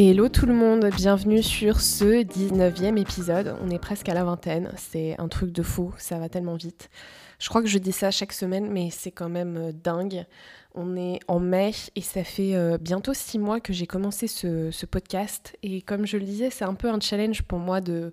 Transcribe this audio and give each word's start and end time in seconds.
Hello 0.00 0.28
tout 0.28 0.46
le 0.46 0.54
monde, 0.54 0.88
bienvenue 0.94 1.42
sur 1.42 1.80
ce 1.80 2.22
19e 2.22 2.96
épisode. 3.00 3.56
On 3.60 3.68
est 3.68 3.80
presque 3.80 4.08
à 4.08 4.14
la 4.14 4.22
vingtaine, 4.22 4.70
c'est 4.76 5.16
un 5.18 5.26
truc 5.26 5.50
de 5.50 5.64
fou, 5.64 5.92
ça 5.98 6.20
va 6.20 6.28
tellement 6.28 6.54
vite. 6.54 6.88
Je 7.40 7.48
crois 7.48 7.62
que 7.62 7.66
je 7.66 7.78
dis 7.78 7.90
ça 7.90 8.12
chaque 8.12 8.32
semaine, 8.32 8.70
mais 8.70 8.90
c'est 8.92 9.10
quand 9.10 9.28
même 9.28 9.56
euh, 9.56 9.72
dingue. 9.72 10.24
On 10.76 10.96
est 10.96 11.18
en 11.26 11.40
mai 11.40 11.72
et 11.96 12.00
ça 12.00 12.22
fait 12.22 12.54
euh, 12.54 12.78
bientôt 12.80 13.12
six 13.12 13.40
mois 13.40 13.58
que 13.58 13.72
j'ai 13.72 13.88
commencé 13.88 14.28
ce, 14.28 14.86
podcast. 14.86 15.56
Et 15.64 15.82
comme 15.82 16.06
je 16.06 16.16
le 16.16 16.24
disais, 16.24 16.50
c'est 16.50 16.64
un 16.64 16.74
peu 16.74 16.88
un 16.88 17.00
challenge 17.00 17.42
pour 17.42 17.58
moi 17.58 17.80
de, 17.80 18.12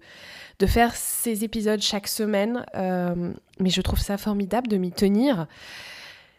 faire 0.66 0.96
ces 0.96 1.44
épisodes 1.44 1.82
chaque 1.82 2.08
semaine. 2.08 2.66
Euh, 2.74 3.32
mais 3.60 3.70
je 3.70 3.82
trouve 3.82 4.00
ça 4.00 4.18
formidable 4.18 4.70
de 4.70 4.78
m'y 4.78 4.92
tenir. 4.92 5.46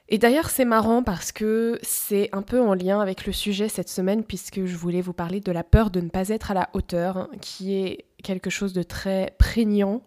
Et 0.09 0.19
d'ailleurs, 0.19 0.51
c'est 0.51 0.65
marrant 0.65 1.03
parce 1.03 1.33
que 1.33 1.79
c'est 1.83 2.29
un 2.33 2.43
peu 2.43 2.61
en 2.61 2.75
lien 2.75 3.01
avec 3.01 3.27
le 3.27 3.33
sujet 3.33 3.69
cette 3.69 3.89
semaine, 3.89 4.23
puisque 4.23 4.65
je 4.65 4.77
voulais 4.77 5.01
vous 5.01 5.13
parler 5.13 5.41
de 5.41 5.51
la 5.51 5.65
peur 5.65 5.91
de 5.91 6.01
ne 6.01 6.09
pas 6.09 6.29
être 6.29 6.53
à 6.53 6.55
la 6.55 6.71
hauteur, 6.75 7.29
qui 7.41 7.75
est 7.75 8.05
quelque 8.23 8.51
chose 8.51 8.73
de 8.73 8.85
très 8.85 9.35
prégnant, 9.39 10.03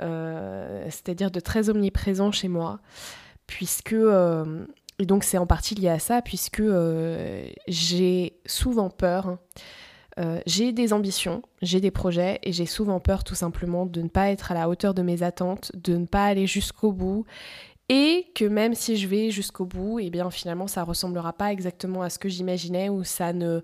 euh, 0.00 0.84
c'est-à-dire 0.90 1.30
de 1.30 1.40
très 1.40 1.70
omniprésent 1.70 2.30
chez 2.30 2.48
moi, 2.48 2.80
puisque, 3.46 3.94
euh, 3.94 4.66
et 4.98 5.06
donc 5.06 5.24
c'est 5.24 5.38
en 5.38 5.46
partie 5.46 5.74
lié 5.74 5.88
à 5.88 5.98
ça, 5.98 6.20
puisque 6.20 6.60
euh, 6.60 7.46
j'ai 7.68 8.38
souvent 8.46 8.90
peur. 8.90 9.38
J'ai 10.44 10.72
des 10.72 10.92
ambitions, 10.92 11.40
j'ai 11.62 11.80
des 11.80 11.90
projets 11.90 12.38
et 12.42 12.52
j'ai 12.52 12.66
souvent 12.66 13.00
peur 13.00 13.24
tout 13.24 13.34
simplement 13.34 13.86
de 13.86 14.02
ne 14.02 14.08
pas 14.08 14.28
être 14.28 14.52
à 14.52 14.54
la 14.54 14.68
hauteur 14.68 14.92
de 14.92 15.00
mes 15.00 15.22
attentes, 15.22 15.72
de 15.74 15.96
ne 15.96 16.04
pas 16.04 16.26
aller 16.26 16.46
jusqu'au 16.46 16.92
bout 16.92 17.24
et 17.94 18.32
que 18.34 18.46
même 18.46 18.74
si 18.74 18.96
je 18.96 19.06
vais 19.06 19.30
jusqu'au 19.30 19.66
bout, 19.66 20.00
et 20.00 20.06
eh 20.06 20.10
bien 20.10 20.30
finalement 20.30 20.66
ça 20.66 20.82
ressemblera 20.82 21.34
pas 21.34 21.52
exactement 21.52 22.00
à 22.00 22.08
ce 22.08 22.18
que 22.18 22.30
j'imaginais 22.30 22.88
ou 22.88 23.04
ça 23.04 23.34
ne 23.34 23.60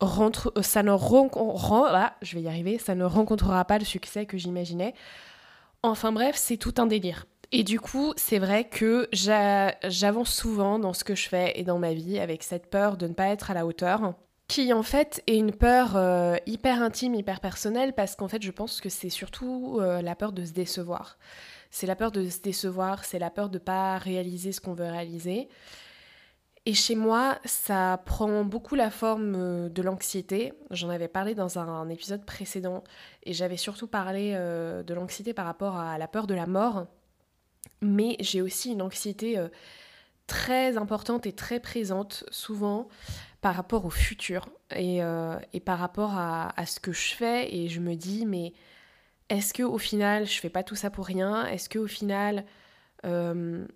rentre, 0.00 0.52
euh, 0.56 0.62
ça 0.62 0.82
ne 0.82 0.90
je 0.90 2.34
vais 2.34 2.42
y 2.42 2.48
arriver, 2.48 2.78
ça 2.78 2.96
ne 2.96 3.04
rencontrera 3.04 3.64
pas 3.64 3.78
le 3.78 3.84
succès 3.84 4.26
que 4.26 4.36
j'imaginais. 4.36 4.94
Enfin 5.84 6.10
bref, 6.10 6.34
c'est 6.36 6.56
tout 6.56 6.74
un 6.78 6.86
délire. 6.86 7.26
Et 7.52 7.62
du 7.62 7.78
coup, 7.78 8.14
c'est 8.16 8.40
vrai 8.40 8.64
que 8.64 9.08
j'avance 9.12 10.34
souvent 10.34 10.80
dans 10.80 10.92
ce 10.92 11.04
que 11.04 11.14
je 11.14 11.28
fais 11.28 11.52
et 11.54 11.62
dans 11.62 11.78
ma 11.78 11.94
vie 11.94 12.18
avec 12.18 12.42
cette 12.42 12.66
peur 12.66 12.96
de 12.96 13.06
ne 13.06 13.14
pas 13.14 13.28
être 13.28 13.52
à 13.52 13.54
la 13.54 13.64
hauteur, 13.64 14.14
qui 14.48 14.72
en 14.72 14.82
fait 14.82 15.22
est 15.28 15.36
une 15.36 15.52
peur 15.52 15.92
euh, 15.94 16.34
hyper 16.46 16.82
intime, 16.82 17.14
hyper 17.14 17.38
personnelle, 17.38 17.92
parce 17.92 18.16
qu'en 18.16 18.26
fait 18.26 18.42
je 18.42 18.50
pense 18.50 18.80
que 18.80 18.88
c'est 18.88 19.08
surtout 19.08 19.78
euh, 19.80 20.02
la 20.02 20.16
peur 20.16 20.32
de 20.32 20.44
se 20.44 20.52
décevoir. 20.52 21.16
C'est 21.72 21.86
la 21.86 21.96
peur 21.96 22.12
de 22.12 22.28
se 22.28 22.40
décevoir, 22.40 23.02
c'est 23.04 23.18
la 23.18 23.30
peur 23.30 23.48
de 23.48 23.56
ne 23.56 23.64
pas 23.64 23.96
réaliser 23.96 24.52
ce 24.52 24.60
qu'on 24.60 24.74
veut 24.74 24.84
réaliser. 24.84 25.48
Et 26.66 26.74
chez 26.74 26.94
moi, 26.94 27.38
ça 27.46 28.00
prend 28.04 28.44
beaucoup 28.44 28.74
la 28.74 28.90
forme 28.90 29.34
euh, 29.34 29.68
de 29.70 29.80
l'anxiété. 29.80 30.52
J'en 30.70 30.90
avais 30.90 31.08
parlé 31.08 31.34
dans 31.34 31.58
un, 31.58 31.88
épisode 31.88 32.26
précédent 32.26 32.84
et 33.24 33.32
j'avais 33.32 33.56
surtout 33.56 33.88
parlé 33.88 34.32
euh, 34.34 34.82
de 34.82 34.92
l'anxiété 34.92 35.32
par 35.32 35.46
rapport 35.46 35.76
à 35.76 35.96
la 35.96 36.06
peur 36.06 36.26
de 36.26 36.34
la 36.34 36.46
mort. 36.46 36.86
Mais 37.80 38.16
j'ai 38.20 38.42
aussi 38.42 38.70
une 38.70 38.82
anxiété 38.82 39.38
euh, 39.38 39.48
très 40.26 40.76
importante 40.76 41.24
et 41.24 41.32
très 41.32 41.58
présente, 41.58 42.24
souvent 42.30 42.86
par 43.40 43.54
rapport 43.56 43.86
au 43.86 43.90
futur 43.90 44.50
et, 44.76 45.00
par 45.64 45.78
rapport 45.78 46.12
à, 46.12 46.52
à, 46.60 46.66
ce 46.66 46.78
que 46.78 46.92
je 46.92 47.14
fais. 47.14 47.52
Et 47.52 47.68
je 47.68 47.80
me 47.80 47.96
dis, 47.96 48.24
mais 48.24 48.52
est-ce 49.32 49.54
que 49.54 49.62
au 49.62 49.78
final 49.78 50.26
je 50.26 50.38
fais 50.38 50.50
pas 50.50 50.62
tout 50.62 50.74
ça 50.74 50.90
pour 50.90 51.06
rien? 51.06 51.46
Est-ce 51.46 51.70
que 51.70 51.78
au 51.78 51.86
final 51.86 52.44
euh, 53.06 53.66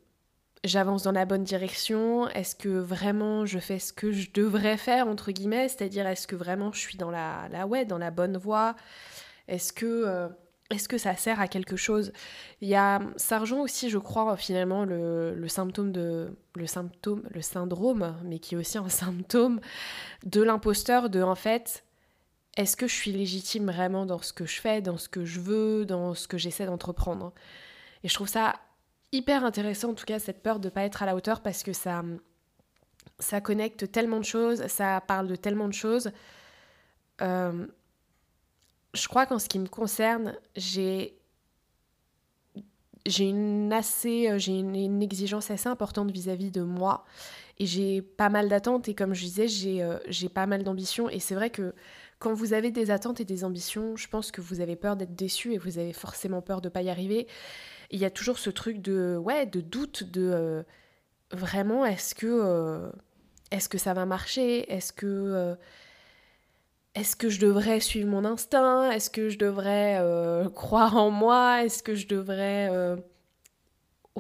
j'avance 0.65 1.03
dans 1.03 1.13
la 1.13 1.25
bonne 1.25 1.45
direction? 1.45 2.29
Est-ce 2.29 2.55
que 2.55 2.69
vraiment 2.69 3.47
je 3.47 3.59
fais 3.59 3.79
ce 3.79 3.93
que 3.93 4.13
je 4.13 4.31
devrais 4.33 4.77
faire 4.77 5.09
entre 5.09 5.33
guillemets? 5.33 5.69
C'est-à-dire 5.69 6.07
est-ce 6.07 6.27
que 6.27 6.37
vraiment 6.37 6.73
je 6.73 6.81
suis 6.81 6.99
dans 6.99 7.11
la, 7.11 7.49
la 7.51 7.67
ouais 7.67 7.87
dans 7.87 7.97
la 7.97 8.11
bonne 8.11 8.37
voie? 8.37 8.77
Est-ce 9.49 9.73
que 9.73 9.87
euh, 9.87 10.29
est-ce 10.69 10.89
que 10.89 10.99
ça 10.99 11.17
sert 11.17 11.41
à 11.41 11.49
quelque 11.49 11.77
chose? 11.77 12.13
Il 12.61 12.69
y 12.69 12.75
a 12.75 13.01
ça 13.17 13.39
rejoint 13.39 13.63
aussi, 13.63 13.89
je 13.89 13.99
crois, 13.99 14.37
finalement 14.37 14.85
le, 14.85 15.49
symptôme 15.49 15.91
de 15.91 16.37
le 16.55 17.43
syndrome, 17.43 18.15
mais 18.25 18.41
qui 18.41 18.57
est 18.57 18.59
aussi 18.59 18.77
un 18.77 18.89
symptôme 18.91 19.61
de 20.27 20.43
l'imposteur 20.43 21.09
de 21.09 21.23
en 21.23 21.35
fait 21.35 21.86
est-ce 22.57 22.77
que 22.77 22.87
je 22.87 22.95
suis 22.95 23.13
légitime 23.13 23.67
vraiment 23.67 24.07
dans 24.07 24.21
ce 24.21 24.33
que 24.33 24.47
je 24.47 24.61
fais, 24.61 24.81
dans 24.81 24.97
ce 24.97 25.09
que 25.09 25.25
je 25.25 25.41
veux, 25.41 25.85
dans 25.85 26.15
ce 26.15 26.27
que 26.27 26.39
j'essaie 26.39 26.67
d'entreprendre? 26.67 27.33
Et 28.03 28.09
je 28.09 28.15
trouve 28.15 28.29
ça 28.29 28.55
hyper 29.13 29.45
intéressant, 29.45 29.91
en 29.91 29.95
tout 29.95 30.05
cas, 30.05 30.19
cette 30.19 30.43
peur 30.43 30.59
de 30.59 30.67
ne 30.67 30.71
pas 30.71 30.83
être 30.83 31.03
à 31.03 31.07
la 31.07 31.15
hauteur, 31.15 31.43
parce 31.43 31.63
que 31.63 31.73
ça, 31.73 32.03
ça 33.19 33.41
connecte 33.41 33.91
tellement 33.93 34.19
de 34.19 34.25
choses, 34.25 34.67
ça 34.69 35.01
parle 35.01 35.29
de 35.29 35.37
tellement 35.37 35.69
de 35.69 35.75
choses. 35.75 36.11
Euh, 37.23 37.67
je 38.95 39.09
crois 39.09 39.27
qu'en 39.27 39.39
ce 39.39 39.49
qui 39.49 39.59
me 39.59 39.69
concerne, 39.69 40.37
j'ai 40.57 41.19
j'ai 43.05 43.29
une 43.29 43.73
assez 43.73 44.37
j'ai 44.39 44.59
une, 44.59 45.01
exigence 45.01 45.51
assez 45.51 45.69
importante 45.69 46.11
vis-à-vis 46.11 46.51
de 46.51 46.63
moi 46.63 47.05
et 47.59 47.67
j'ai 47.67 48.03
pas 48.03 48.29
mal 48.31 48.49
d'attentes 48.49 48.89
et 48.89 48.95
comme 48.95 49.15
je 49.15 49.23
disais 49.25 49.47
j'ai 49.47 49.83
euh, 49.83 49.99
j'ai 50.09 50.29
pas 50.29 50.47
mal 50.47 50.65
d'ambitions 50.65 51.09
et 51.09 51.21
c'est 51.21 51.37
vrai 51.37 51.51
que 51.51 51.73
quand 52.19 52.33
vous 52.33 52.53
avez 52.53 52.71
des 52.71 52.91
attentes 52.91 53.21
et 53.21 53.25
des 53.25 53.45
ambitions, 53.45 53.97
je 53.97 54.09
pense 54.09 54.31
que 54.31 54.41
vous 54.41 54.61
avez 54.61 54.77
peur 54.77 54.97
d'être 54.97 55.15
déçu 55.15 55.53
et 55.53 55.59
vous 55.59 55.79
avez 55.79 55.93
forcément 55.93 56.41
peur 56.41 56.61
de 56.61 56.69
ne 56.69 56.73
pas 56.73 56.83
y 56.83 56.89
arriver. 56.89 57.27
Il 57.91 58.01
y 58.01 58.05
a 58.05 58.11
toujours 58.11 58.39
ce 58.39 58.51
truc 58.51 58.81
de 58.81 59.17
ouais, 59.17 59.47
de 59.47 59.61
doute 59.61 60.03
de 60.05 60.31
euh, 60.33 60.63
vraiment 61.31 61.85
est-ce 61.85 62.15
que 62.15 62.27
euh, 62.27 62.91
est-ce 63.51 63.69
que 63.69 63.79
ça 63.79 63.95
va 63.95 64.07
marcher? 64.07 64.73
Est-ce 64.73 64.93
que 64.93 65.07
euh, 65.07 65.55
est-ce 66.95 67.17
que 67.17 67.29
je 67.29 67.39
devrais 67.41 67.81
suivre 67.81 68.09
mon 68.09 68.25
instinct? 68.25 68.91
Est-ce 68.91 69.11
que 69.11 69.29
je 69.29 69.39
devrais 69.39 70.03
croire 70.55 70.97
en 70.97 71.11
moi? 71.11 71.65
Est-ce 71.65 71.83
que 71.83 71.95
je 71.95 72.09
devrais 72.09 72.71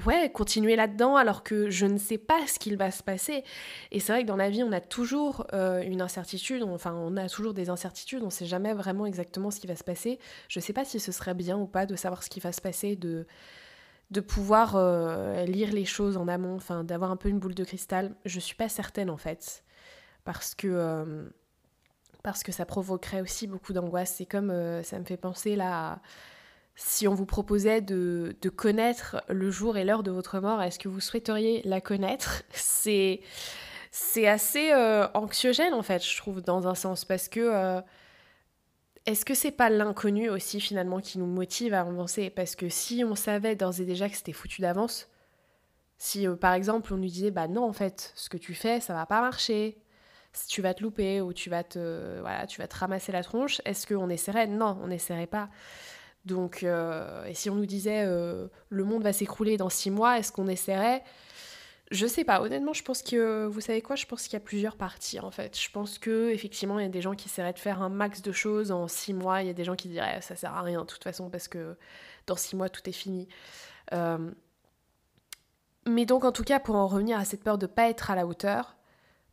ouais, 0.05 0.31
continuer 0.31 0.77
là-dedans 0.77 1.17
alors 1.17 1.43
que 1.43 1.71
je 1.71 1.87
ne 1.87 1.99
sais 1.99 2.19
pas 2.19 2.47
ce 2.47 2.59
qu'il 2.59 2.77
va 2.77 2.91
se 2.91 3.03
passer. 3.03 3.45
Et 3.91 4.01
c'est 4.01 4.12
vrai 4.12 4.23
que 4.23 4.29
dans 4.29 4.37
la 4.37 4.51
vie, 4.51 4.62
on 4.62 4.73
a 4.73 4.81
toujours 4.81 5.47
euh, 5.53 5.83
une 5.83 6.03
incertitude, 6.03 6.62
enfin, 6.62 6.95
on 6.95 7.17
a 7.17 7.29
toujours 7.29 7.55
des 7.55 7.71
incertitudes, 7.71 8.23
on 8.23 8.27
ne 8.27 8.31
sait 8.31 8.47
jamais 8.47 8.75
vraiment 8.75 9.07
exactement 9.07 9.51
ce 9.51 9.61
qui 9.61 9.67
va 9.67 9.77
se 9.77 9.84
passer. 9.84 10.19
Je 10.49 10.59
ne 10.59 10.62
sais 10.62 10.73
pas 10.73 10.84
si 10.84 11.01
ce 11.01 11.12
serait 11.12 11.34
bien 11.34 11.57
ou 11.57 11.67
pas 11.67 11.87
de 11.87 11.97
savoir 11.97 12.23
ce 12.23 12.31
qui 12.31 12.41
va 12.41 12.53
se 12.53 12.61
passer, 12.61 12.97
de, 12.97 13.27
pouvoir 14.21 14.77
euh, 14.77 15.45
lire 15.45 15.73
les 15.73 15.84
choses 15.84 16.17
en 16.17 16.28
amont, 16.28 16.57
enfin, 16.57 16.84
d'avoir 16.84 17.11
un 17.11 17.17
peu 17.17 17.28
une 17.28 17.39
boule 17.39 17.55
de 17.55 17.65
cristal. 17.65 18.15
Je 18.25 18.37
ne 18.37 18.41
suis 18.41 18.57
pas 18.57 18.69
certaine 18.69 19.11
en 19.11 19.17
fait, 19.17 19.65
parce 20.25 20.55
que. 20.55 20.69
Euh, 20.69 21.28
parce 22.23 22.43
que 22.43 22.51
ça 22.51 22.67
provoquerait 22.67 23.21
aussi 23.21 23.47
beaucoup 23.47 23.73
d'angoisse. 23.73 24.15
C'est 24.17 24.27
comme 24.27 24.53
ça 24.83 24.99
me 24.99 25.05
fait 25.05 25.17
penser 25.17 25.55
là 25.55 26.01
si 26.76 27.09
on 27.09 27.14
vous 27.14 27.25
proposait 27.25 27.81
de, 27.81 28.37
connaître 28.54 29.16
le 29.28 29.50
jour 29.50 29.78
et 29.78 29.84
l'heure 29.84 30.03
de 30.03 30.10
votre 30.10 30.41
mort, 30.41 30.62
est-ce 30.62 30.78
que 30.78 30.88
vous 30.88 31.00
souhaiteriez 31.00 31.62
la 31.64 31.81
connaître 31.81 32.42
C'est 32.53 33.20
c'est 33.91 34.28
assez 34.28 34.72
euh, 34.72 35.09
anxiogène 35.15 35.72
en 35.72 35.82
fait, 35.82 36.04
je 36.04 36.16
trouve, 36.19 36.42
dans 36.42 36.69
un 36.69 36.75
sens, 36.75 37.06
parce 37.06 37.28
que 37.28 37.41
euh, 37.41 37.80
est-ce 39.06 39.24
que 39.24 39.34
c'est 39.34 39.53
pas 39.53 39.71
l'inconnu 39.71 40.28
aussi 40.28 40.60
finalement 40.60 41.01
qui 41.01 41.18
nous 41.18 41.27
motive 41.27 41.72
à 41.72 41.80
avancer? 41.80 42.28
Parce 42.28 42.56
que 42.56 42.68
si 42.68 43.04
on 43.04 43.15
savait 43.15 43.56
d'ores 43.56 43.80
et 43.80 43.86
déjà 43.86 44.10
que 44.10 44.16
c'était 44.16 44.34
foutu 44.34 44.60
d'avance, 44.60 45.09
si 45.97 46.28
euh, 46.28 46.36
par 46.36 46.53
exemple 46.53 46.92
on 46.92 46.98
nous 46.98 47.09
disait 47.09 47.30
bah 47.30 47.48
non 47.48 47.65
en 47.65 47.72
fait, 47.72 48.12
ce 48.16 48.28
que 48.28 48.36
tu 48.36 48.53
fais 48.53 48.80
ça 48.80 48.92
va 48.92 49.06
pas 49.06 49.22
marcher, 49.22 49.78
si 50.34 50.47
tu 50.48 50.60
vas 50.60 50.74
te 50.74 50.83
louper 50.83 51.22
ou 51.22 51.33
tu 51.33 51.48
vas 51.48 51.65
te 51.65 52.21
voilà, 52.21 52.47
tu 52.47 52.60
vas 52.60 52.68
te 52.68 52.77
ramasser 52.77 53.12
la 53.12 53.22
tronche, 53.22 53.62
est-ce 53.65 53.86
qu'on 53.86 54.10
essaierait? 54.10 54.47
Non, 54.47 54.78
on 54.83 54.89
n'essaierait 54.89 55.27
pas. 55.27 55.48
Donc, 56.27 56.65
euh, 56.65 57.25
et 57.25 57.34
si 57.34 57.49
on 57.49 57.55
nous 57.55 57.67
disait 57.67 58.03
euh, 58.05 58.49
le 58.69 58.84
monde 58.84 59.05
va 59.05 59.13
s'écrouler 59.13 59.57
dans 59.57 59.71
six 59.71 59.91
mois, 59.91 60.19
est-ce 60.19 60.33
qu'on 60.33 60.49
essaierait? 60.49 61.05
Je 61.93 62.05
sais 62.05 62.25
pas. 62.25 62.43
Honnêtement, 62.43 62.73
je 62.73 62.83
pense 62.83 63.01
que 63.01 63.47
vous 63.47 63.61
savez 63.61 63.81
quoi? 63.81 63.95
Je 63.95 64.07
pense 64.07 64.25
qu'il 64.25 64.33
y 64.33 64.37
a 64.37 64.41
plusieurs 64.41 64.77
parties 64.77 65.21
en 65.21 65.31
fait. 65.31 65.57
Je 65.57 65.71
pense 65.71 66.01
que 66.01 66.31
effectivement, 66.31 66.81
il 66.81 66.83
y 66.83 66.87
a 66.87 66.91
des 66.91 67.01
gens 67.01 67.15
qui 67.15 67.28
essaieraient 67.28 67.53
de 67.53 67.61
faire 67.61 67.81
un 67.81 67.89
max 67.89 68.23
de 68.23 68.33
choses 68.33 68.73
en 68.73 68.89
six 68.89 69.15
mois. 69.15 69.43
Il 69.43 69.47
y 69.47 69.51
a 69.51 69.55
des 69.55 69.63
gens 69.63 69.77
qui 69.77 69.89
diraient 69.89 70.21
ça 70.21 70.34
sert 70.34 70.53
à 70.53 70.63
rien 70.63 70.81
de 70.81 70.87
toute 70.87 71.05
façon 71.05 71.31
parce 71.31 71.47
que 71.47 71.77
dans 72.27 72.34
six 72.34 72.57
mois 72.57 72.69
tout 72.69 72.83
est 72.89 72.93
fini. 72.93 73.28
Euh, 73.93 74.33
mais 75.87 76.07
donc 76.07 76.25
en 76.25 76.33
tout 76.33 76.43
cas, 76.43 76.59
pour 76.59 76.75
en 76.75 76.89
revenir 76.89 77.21
à 77.21 77.25
cette 77.25 77.45
peur 77.45 77.57
de 77.57 77.67
pas 77.67 77.89
être 77.89 78.11
à 78.11 78.17
la 78.17 78.27
hauteur, 78.27 78.77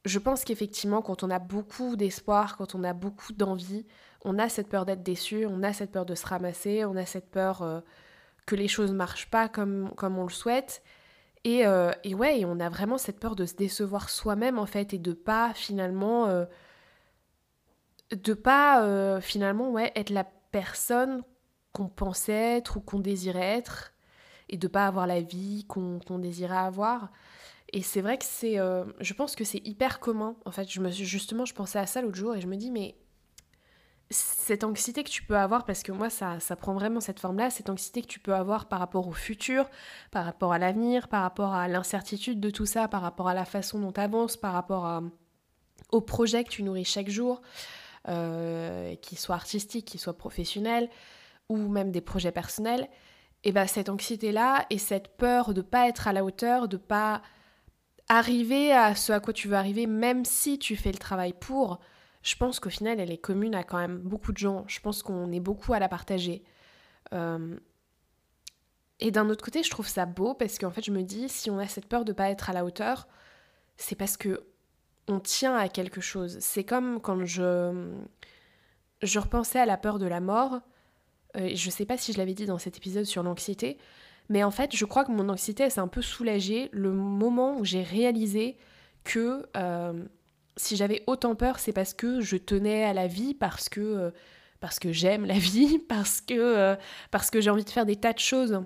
je 0.05 0.19
pense 0.19 0.43
qu'effectivement, 0.43 1.01
quand 1.01 1.23
on 1.23 1.31
a 1.31 1.39
beaucoup 1.39 1.95
d'espoir, 1.95 2.57
quand 2.57 2.75
on 2.75 2.83
a 2.83 2.93
beaucoup 2.93 3.33
d'envie, 3.33 3.87
on 4.23 4.39
a 4.39 4.49
cette 4.49 4.69
peur 4.69 4.85
d'être 4.85 5.03
déçu, 5.03 5.45
on 5.45 5.63
a 5.63 5.73
cette 5.73 5.91
peur 5.91 6.05
de 6.05 6.15
se 6.15 6.25
ramasser, 6.25 6.85
on 6.85 6.95
a 6.95 7.05
cette 7.05 7.29
peur 7.29 7.61
euh, 7.61 7.81
que 8.45 8.55
les 8.55 8.67
choses 8.67 8.93
marchent 8.93 9.29
pas 9.29 9.49
comme, 9.49 9.91
comme 9.95 10.17
on 10.17 10.23
le 10.23 10.29
souhaite. 10.29 10.81
Et, 11.43 11.67
euh, 11.67 11.91
et, 12.05 12.15
ouais, 12.15 12.45
on 12.45 12.59
a 12.59 12.69
vraiment 12.69 12.97
cette 12.97 13.19
peur 13.19 13.35
de 13.35 13.45
se 13.45 13.55
décevoir 13.55 14.09
soi-même 14.09 14.57
en 14.57 14.65
fait 14.65 14.93
et 14.93 14.97
de 14.97 15.11
pas 15.11 15.53
finalement 15.53 16.27
euh, 16.27 16.45
de 18.11 18.33
pas 18.33 19.19
finalement 19.21 19.71
ouais 19.71 19.91
être 19.95 20.11
la 20.11 20.23
personne 20.23 21.23
qu'on 21.73 21.89
pensait 21.89 22.57
être 22.57 22.77
ou 22.77 22.79
qu'on 22.79 22.99
désirait 22.99 23.57
être 23.57 23.93
et 24.49 24.57
de 24.57 24.67
pas 24.67 24.85
avoir 24.87 25.07
la 25.07 25.19
vie 25.19 25.65
qu'on 25.67 26.19
désirait 26.19 26.55
avoir. 26.55 27.11
Et 27.73 27.81
c'est 27.81 28.01
vrai 28.01 28.17
que 28.19 28.25
c'est, 28.25 28.57
je 28.99 29.13
pense 29.13 29.35
que 29.35 29.43
c'est 29.43 29.65
hyper 29.67 29.99
commun. 29.99 30.35
En 30.45 30.51
fait, 30.51 30.71
je 30.71 30.79
me 30.79 30.91
justement, 30.91 31.43
je 31.43 31.55
pensais 31.55 31.79
à 31.79 31.87
ça 31.87 32.01
l'autre 32.01 32.15
jour 32.15 32.35
et 32.35 32.41
je 32.41 32.47
me 32.47 32.55
dis 32.55 32.69
mais 32.69 32.95
cette 34.09 34.63
anxiété 34.63 35.03
que 35.03 35.09
tu 35.09 35.23
peux 35.23 35.37
avoir, 35.37 35.65
parce 35.65 35.83
que 35.83 35.91
moi 35.91 36.09
ça, 36.09 36.39
ça 36.39 36.55
prend 36.55 36.73
vraiment 36.73 36.99
cette 36.99 37.19
forme-là, 37.19 37.49
cette 37.49 37.69
anxiété 37.69 38.01
que 38.01 38.07
tu 38.07 38.19
peux 38.19 38.33
avoir 38.33 38.67
par 38.67 38.79
rapport 38.79 39.07
au 39.07 39.13
futur, 39.13 39.69
par 40.11 40.25
rapport 40.25 40.53
à 40.53 40.59
l'avenir, 40.59 41.07
par 41.07 41.23
rapport 41.23 41.53
à 41.53 41.67
l'incertitude 41.67 42.39
de 42.39 42.49
tout 42.49 42.65
ça, 42.65 42.87
par 42.87 43.01
rapport 43.01 43.27
à 43.27 43.33
la 43.33 43.45
façon 43.45 43.79
dont 43.79 43.91
tu 43.91 44.01
avances, 44.01 44.37
par 44.37 44.53
rapport 44.53 44.85
à, 44.85 45.01
au 45.91 46.01
projet 46.01 46.43
que 46.43 46.49
tu 46.49 46.63
nourris 46.63 46.85
chaque 46.85 47.09
jour, 47.09 47.41
euh, 48.07 48.95
qu'il 48.95 49.17
soit 49.17 49.35
artistique, 49.35 49.85
qu'il 49.85 49.99
soit 49.99 50.17
professionnel, 50.17 50.89
ou 51.49 51.57
même 51.57 51.91
des 51.91 52.01
projets 52.01 52.31
personnels, 52.31 52.87
et 53.43 53.51
ben 53.51 53.67
cette 53.67 53.89
anxiété-là 53.89 54.65
et 54.69 54.77
cette 54.77 55.17
peur 55.17 55.53
de 55.53 55.61
pas 55.61 55.87
être 55.87 56.07
à 56.07 56.13
la 56.13 56.23
hauteur, 56.23 56.67
de 56.67 56.77
pas 56.77 57.21
arriver 58.09 58.71
à 58.71 58.95
ce 58.95 59.11
à 59.11 59.19
quoi 59.19 59.33
tu 59.33 59.47
veux 59.47 59.55
arriver, 59.55 59.87
même 59.87 60.25
si 60.25 60.59
tu 60.59 60.75
fais 60.75 60.91
le 60.91 60.97
travail 60.97 61.33
pour, 61.33 61.79
je 62.23 62.35
pense 62.37 62.59
qu'au 62.59 62.69
final, 62.69 62.99
elle 62.99 63.11
est 63.11 63.17
commune 63.17 63.53
à 63.53 63.63
quand 63.63 63.77
même 63.77 63.99
beaucoup 63.99 64.31
de 64.31 64.37
gens. 64.37 64.63
Je 64.67 64.79
pense 64.79 65.03
qu'on 65.03 65.31
est 65.31 65.41
beaucoup 65.41 65.73
à 65.73 65.79
la 65.79 65.89
partager. 65.89 66.43
Euh, 67.13 67.55
et 69.01 69.11
d'un 69.11 69.29
autre 69.29 69.43
côté, 69.43 69.61
je 69.61 69.69
trouve 69.69 69.87
ça 69.87 70.05
beau 70.05 70.33
parce 70.33 70.57
qu'en 70.57 70.71
fait, 70.71 70.83
je 70.83 70.91
me 70.91 71.03
dis, 71.03 71.27
si 71.27 71.51
on 71.51 71.59
a 71.59 71.67
cette 71.67 71.87
peur 71.87 72.05
de 72.05 72.11
ne 72.11 72.15
pas 72.15 72.29
être 72.29 72.49
à 72.49 72.53
la 72.53 72.63
hauteur, 72.63 73.07
c'est 73.75 73.95
parce 73.95 74.15
que 74.15 74.45
on 75.09 75.19
tient 75.19 75.55
à 75.55 75.67
quelque 75.67 75.99
chose. 75.99 76.37
C'est 76.39 76.63
comme 76.63 77.01
quand 77.01 77.25
je, 77.25 77.91
je 79.01 79.19
repensais 79.19 79.59
à 79.59 79.65
la 79.65 79.75
peur 79.75 79.99
de 79.99 80.05
la 80.05 80.21
mort. 80.21 80.61
Euh, 81.35 81.49
je 81.53 81.65
ne 81.65 81.71
sais 81.71 81.85
pas 81.85 81.97
si 81.97 82.13
je 82.13 82.17
l'avais 82.17 82.33
dit 82.33 82.45
dans 82.45 82.57
cet 82.57 82.77
épisode 82.77 83.03
sur 83.03 83.21
l'anxiété, 83.21 83.77
mais 84.29 84.45
en 84.45 84.51
fait, 84.51 84.73
je 84.73 84.85
crois 84.85 85.03
que 85.03 85.11
mon 85.11 85.27
anxiété 85.27 85.69
s'est 85.69 85.81
un 85.81 85.89
peu 85.89 86.01
soulagée 86.01 86.69
le 86.71 86.93
moment 86.93 87.57
où 87.57 87.65
j'ai 87.65 87.83
réalisé 87.83 88.55
que 89.03 89.45
euh, 89.57 90.05
si 90.57 90.75
j'avais 90.75 91.03
autant 91.07 91.35
peur, 91.35 91.59
c'est 91.59 91.73
parce 91.73 91.93
que 91.93 92.21
je 92.21 92.37
tenais 92.37 92.83
à 92.83 92.93
la 92.93 93.07
vie, 93.07 93.33
parce 93.33 93.69
que, 93.69 93.81
euh, 93.81 94.11
parce 94.59 94.79
que 94.79 94.91
j'aime 94.91 95.25
la 95.25 95.37
vie, 95.37 95.79
parce 95.89 96.21
que, 96.21 96.33
euh, 96.33 96.75
parce 97.11 97.29
que 97.29 97.41
j'ai 97.41 97.49
envie 97.49 97.63
de 97.63 97.69
faire 97.69 97.85
des 97.85 97.95
tas 97.95 98.13
de 98.13 98.19
choses. 98.19 98.61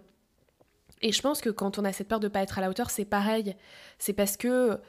Et 1.01 1.11
je 1.11 1.21
pense 1.21 1.41
que 1.41 1.49
quand 1.49 1.77
on 1.77 1.85
a 1.85 1.93
cette 1.93 2.07
peur 2.07 2.19
de 2.19 2.27
ne 2.27 2.31
pas 2.31 2.41
être 2.41 2.57
à 2.57 2.61
la 2.61 2.69
hauteur, 2.69 2.89
c'est 2.89 3.05
pareil. 3.05 3.55
C'est 3.99 4.13
parce 4.13 4.35
que 4.37 4.79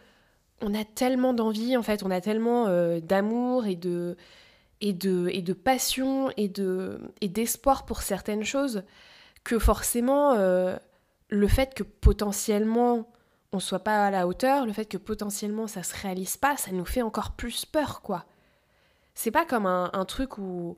on 0.61 0.75
a 0.75 0.85
tellement 0.85 1.35
d'envie, 1.35 1.77
en 1.77 1.83
fait, 1.83 2.03
on 2.03 2.11
a 2.11 2.21
tellement 2.21 2.67
euh, 2.67 2.99
d'amour 3.01 3.67
et 3.67 3.77
de, 3.77 4.17
et, 4.81 4.93
de, 4.93 5.29
et 5.33 5.43
de 5.43 5.53
passion 5.53 6.31
et, 6.37 6.49
de, 6.49 6.99
et 7.21 7.29
d'espoir 7.29 7.85
pour 7.85 8.03
certaines 8.03 8.45
choses 8.45 8.83
que 9.45 9.59
forcément, 9.59 10.35
le 10.35 11.49
fait 11.49 11.73
que 11.73 11.83
potentiellement 11.83 13.09
on 13.53 13.61
soit 13.61 13.79
pas 13.81 14.07
à 14.07 14.11
la 14.11 14.27
hauteur, 14.27 14.67
le 14.67 14.73
fait 14.73 14.85
que 14.85 14.99
potentiellement 14.99 15.67
ça 15.67 15.83
se 15.83 15.95
réalise 15.97 16.37
pas, 16.37 16.57
ça 16.57 16.71
nous 16.73 16.85
fait 16.85 17.03
encore 17.03 17.33
plus 17.33 17.65
peur, 17.65 18.03
quoi. 18.03 18.25
C'est 19.15 19.31
pas 19.31 19.45
comme 19.45 19.67
un, 19.67 20.05
truc 20.05 20.39
où 20.39 20.77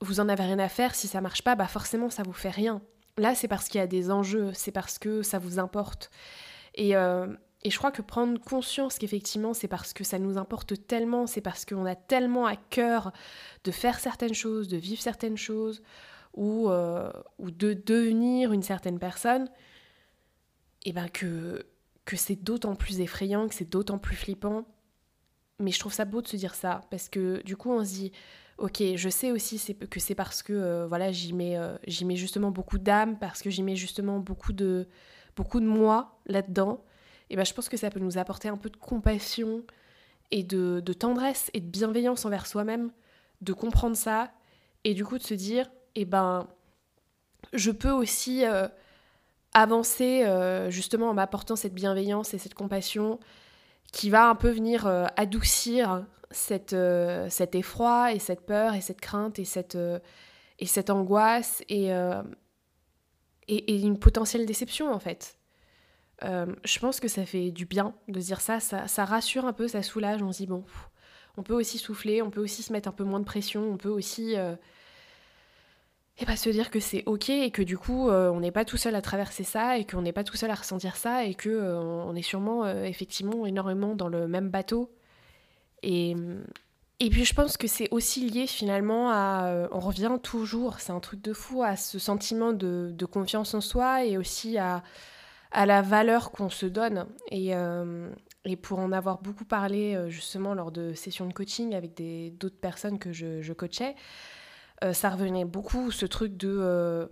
vous 0.00 0.20
en 0.20 0.28
avez 0.28 0.44
rien 0.44 0.58
à 0.58 0.68
faire, 0.68 0.94
si 0.94 1.08
ça 1.08 1.20
marche 1.20 1.42
pas, 1.42 1.56
bah 1.56 1.66
forcément 1.66 2.10
ça 2.10 2.22
vous 2.22 2.32
fait 2.32 2.50
rien. 2.50 2.80
Là, 3.18 3.34
c'est 3.34 3.48
parce 3.48 3.68
qu'il 3.68 3.80
y 3.80 3.84
a 3.84 3.86
des 3.86 4.10
enjeux, 4.10 4.52
c'est 4.54 4.72
parce 4.72 4.98
que 4.98 5.22
ça 5.22 5.38
vous 5.38 5.58
importe. 5.58 6.10
Et, 6.74 6.96
euh, 6.96 7.26
et 7.64 7.70
je 7.70 7.76
crois 7.76 7.92
que 7.92 8.00
prendre 8.00 8.40
conscience 8.40 8.98
qu'effectivement 8.98 9.52
c'est 9.52 9.68
parce 9.68 9.92
que 9.92 10.04
ça 10.04 10.18
nous 10.18 10.38
importe 10.38 10.86
tellement, 10.86 11.26
c'est 11.26 11.42
parce 11.42 11.64
qu'on 11.64 11.84
a 11.84 11.94
tellement 11.94 12.46
à 12.46 12.56
cœur 12.56 13.12
de 13.64 13.70
faire 13.70 14.00
certaines 14.00 14.34
choses, 14.34 14.68
de 14.68 14.76
vivre 14.76 15.02
certaines 15.02 15.36
choses, 15.36 15.82
ou, 16.34 16.70
euh, 16.70 17.10
ou 17.38 17.50
de 17.50 17.74
devenir 17.74 18.52
une 18.52 18.62
certaine 18.62 18.98
personne, 18.98 19.50
et 20.84 20.92
ben 20.92 21.08
que 21.08 21.66
que 22.04 22.16
c'est 22.16 22.36
d'autant 22.36 22.74
plus 22.74 23.00
effrayant, 23.00 23.48
que 23.48 23.54
c'est 23.54 23.70
d'autant 23.70 23.98
plus 23.98 24.16
flippant. 24.16 24.64
Mais 25.58 25.70
je 25.70 25.78
trouve 25.78 25.92
ça 25.92 26.04
beau 26.04 26.22
de 26.22 26.28
se 26.28 26.36
dire 26.36 26.54
ça, 26.54 26.80
parce 26.90 27.08
que 27.08 27.42
du 27.44 27.56
coup 27.56 27.70
on 27.70 27.84
se 27.84 27.90
dit, 27.90 28.12
ok, 28.58 28.82
je 28.96 29.08
sais 29.08 29.30
aussi 29.30 29.76
que 29.90 30.00
c'est 30.00 30.14
parce 30.14 30.42
que 30.42 30.52
euh, 30.52 30.86
voilà 30.86 31.12
j'y 31.12 31.32
mets, 31.32 31.56
euh, 31.56 31.76
j'y 31.86 32.04
mets 32.04 32.16
justement 32.16 32.50
beaucoup 32.50 32.78
d'âme, 32.78 33.18
parce 33.18 33.42
que 33.42 33.50
j'y 33.50 33.62
mets 33.62 33.76
justement 33.76 34.18
beaucoup 34.18 34.52
de, 34.52 34.88
beaucoup 35.36 35.60
de 35.60 35.66
moi 35.66 36.18
là-dedans. 36.26 36.84
Et 37.30 37.36
ben 37.36 37.44
je 37.44 37.54
pense 37.54 37.68
que 37.68 37.76
ça 37.76 37.90
peut 37.90 38.00
nous 38.00 38.18
apporter 38.18 38.48
un 38.48 38.56
peu 38.56 38.70
de 38.70 38.76
compassion 38.76 39.62
et 40.30 40.42
de, 40.42 40.80
tendresse 40.92 41.50
et 41.54 41.60
de 41.60 41.66
bienveillance 41.66 42.24
envers 42.24 42.46
soi-même, 42.46 42.90
de 43.40 43.52
comprendre 43.52 43.96
ça, 43.96 44.32
et 44.84 44.94
du 44.94 45.04
coup 45.04 45.18
de 45.18 45.22
se 45.22 45.34
dire, 45.34 45.70
et 45.94 46.04
ben 46.04 46.48
je 47.52 47.70
peux 47.70 47.90
aussi 47.90 48.44
euh, 48.44 48.68
avancer 49.54 50.24
euh, 50.24 50.70
justement 50.70 51.10
en 51.10 51.14
m'apportant 51.14 51.56
cette 51.56 51.74
bienveillance 51.74 52.34
et 52.34 52.38
cette 52.38 52.54
compassion 52.54 53.20
qui 53.92 54.10
va 54.10 54.28
un 54.28 54.34
peu 54.34 54.50
venir 54.50 54.86
euh, 54.86 55.06
adoucir 55.16 56.04
cette, 56.30 56.72
euh, 56.72 57.28
cet 57.28 57.54
effroi 57.54 58.12
et 58.12 58.18
cette 58.18 58.46
peur 58.46 58.74
et 58.74 58.80
cette 58.80 59.00
crainte 59.00 59.38
et 59.38 59.44
cette, 59.44 59.76
et 60.58 60.66
cette 60.66 60.90
angoisse 60.90 61.62
et, 61.68 61.90
et, 63.48 63.80
une 63.80 63.98
potentielle 63.98 64.46
déception 64.46 64.92
en 64.92 64.98
fait. 64.98 65.36
je 66.22 66.78
pense 66.78 67.00
que 67.00 67.08
ça 67.08 67.26
fait 67.26 67.50
du 67.50 67.66
bien 67.66 67.94
de 68.08 68.20
dire 68.20 68.40
ça, 68.40 68.60
ça, 68.60 68.88
ça, 68.88 69.04
rassure 69.04 69.44
un 69.44 69.52
peu, 69.52 69.68
ça 69.68 69.82
soulage, 69.82 70.22
on 70.22 70.32
se 70.32 70.38
dit 70.38 70.46
bon, 70.46 70.64
on 71.36 71.42
peut 71.42 71.54
aussi 71.54 71.76
souffler, 71.76 72.22
on 72.22 72.30
peut 72.30 72.40
aussi 72.40 72.62
se 72.62 72.72
mettre 72.72 72.88
un 72.88 72.92
peu 72.92 73.04
moins 73.04 73.20
de 73.20 73.26
pression, 73.26 73.70
on 73.70 73.76
peut 73.76 73.90
aussi 73.90 74.36
et 76.18 76.26
pas 76.26 76.36
se 76.36 76.50
dire 76.50 76.70
que 76.70 76.80
c'est 76.80 77.02
ok 77.06 77.30
et 77.30 77.50
que 77.50 77.62
du 77.62 77.78
coup 77.78 78.08
euh, 78.08 78.30
on 78.30 78.40
n'est 78.40 78.50
pas 78.50 78.64
tout 78.64 78.76
seul 78.76 78.94
à 78.94 79.02
traverser 79.02 79.44
ça 79.44 79.78
et 79.78 79.86
qu'on 79.86 80.02
n'est 80.02 80.12
pas 80.12 80.24
tout 80.24 80.36
seul 80.36 80.50
à 80.50 80.54
ressentir 80.54 80.96
ça 80.96 81.24
et 81.24 81.34
que 81.34 81.48
euh, 81.48 81.80
on 81.80 82.14
est 82.14 82.22
sûrement 82.22 82.64
euh, 82.64 82.84
effectivement 82.84 83.46
énormément 83.46 83.94
dans 83.94 84.08
le 84.08 84.28
même 84.28 84.50
bateau. 84.50 84.90
Et 85.82 86.14
et 87.00 87.10
puis 87.10 87.24
je 87.24 87.34
pense 87.34 87.56
que 87.56 87.66
c'est 87.66 87.88
aussi 87.90 88.28
lié 88.28 88.46
finalement 88.46 89.10
à 89.10 89.68
on 89.72 89.80
revient 89.80 90.16
toujours 90.22 90.78
c'est 90.78 90.92
un 90.92 91.00
truc 91.00 91.20
de 91.22 91.32
fou 91.32 91.64
à 91.64 91.74
ce 91.74 91.98
sentiment 91.98 92.52
de, 92.52 92.94
confiance 93.10 93.54
en 93.54 93.60
soi 93.60 94.04
et 94.04 94.16
aussi 94.16 94.58
à 94.58 94.84
à 95.50 95.66
la 95.66 95.82
valeur 95.82 96.30
qu'on 96.30 96.50
se 96.50 96.66
donne. 96.66 97.06
Et 97.32 97.50
et 98.44 98.56
pour 98.56 98.78
en 98.78 98.92
avoir 98.92 99.20
beaucoup 99.20 99.44
parlé 99.44 99.98
justement 100.08 100.54
lors 100.54 100.70
de 100.70 100.92
sessions 100.94 101.26
de 101.26 101.32
coaching 101.32 101.74
avec 101.74 102.00
d'autres 102.38 102.60
personnes 102.60 103.00
que 103.00 103.12
je 103.12 103.52
coachais, 103.52 103.96
euh, 104.82 104.92
ça 104.92 105.10
revenait 105.10 105.44
beaucoup 105.44 105.90
ce 105.90 106.06
truc 106.06 106.36
de 106.36 106.48
euh, 106.50 107.06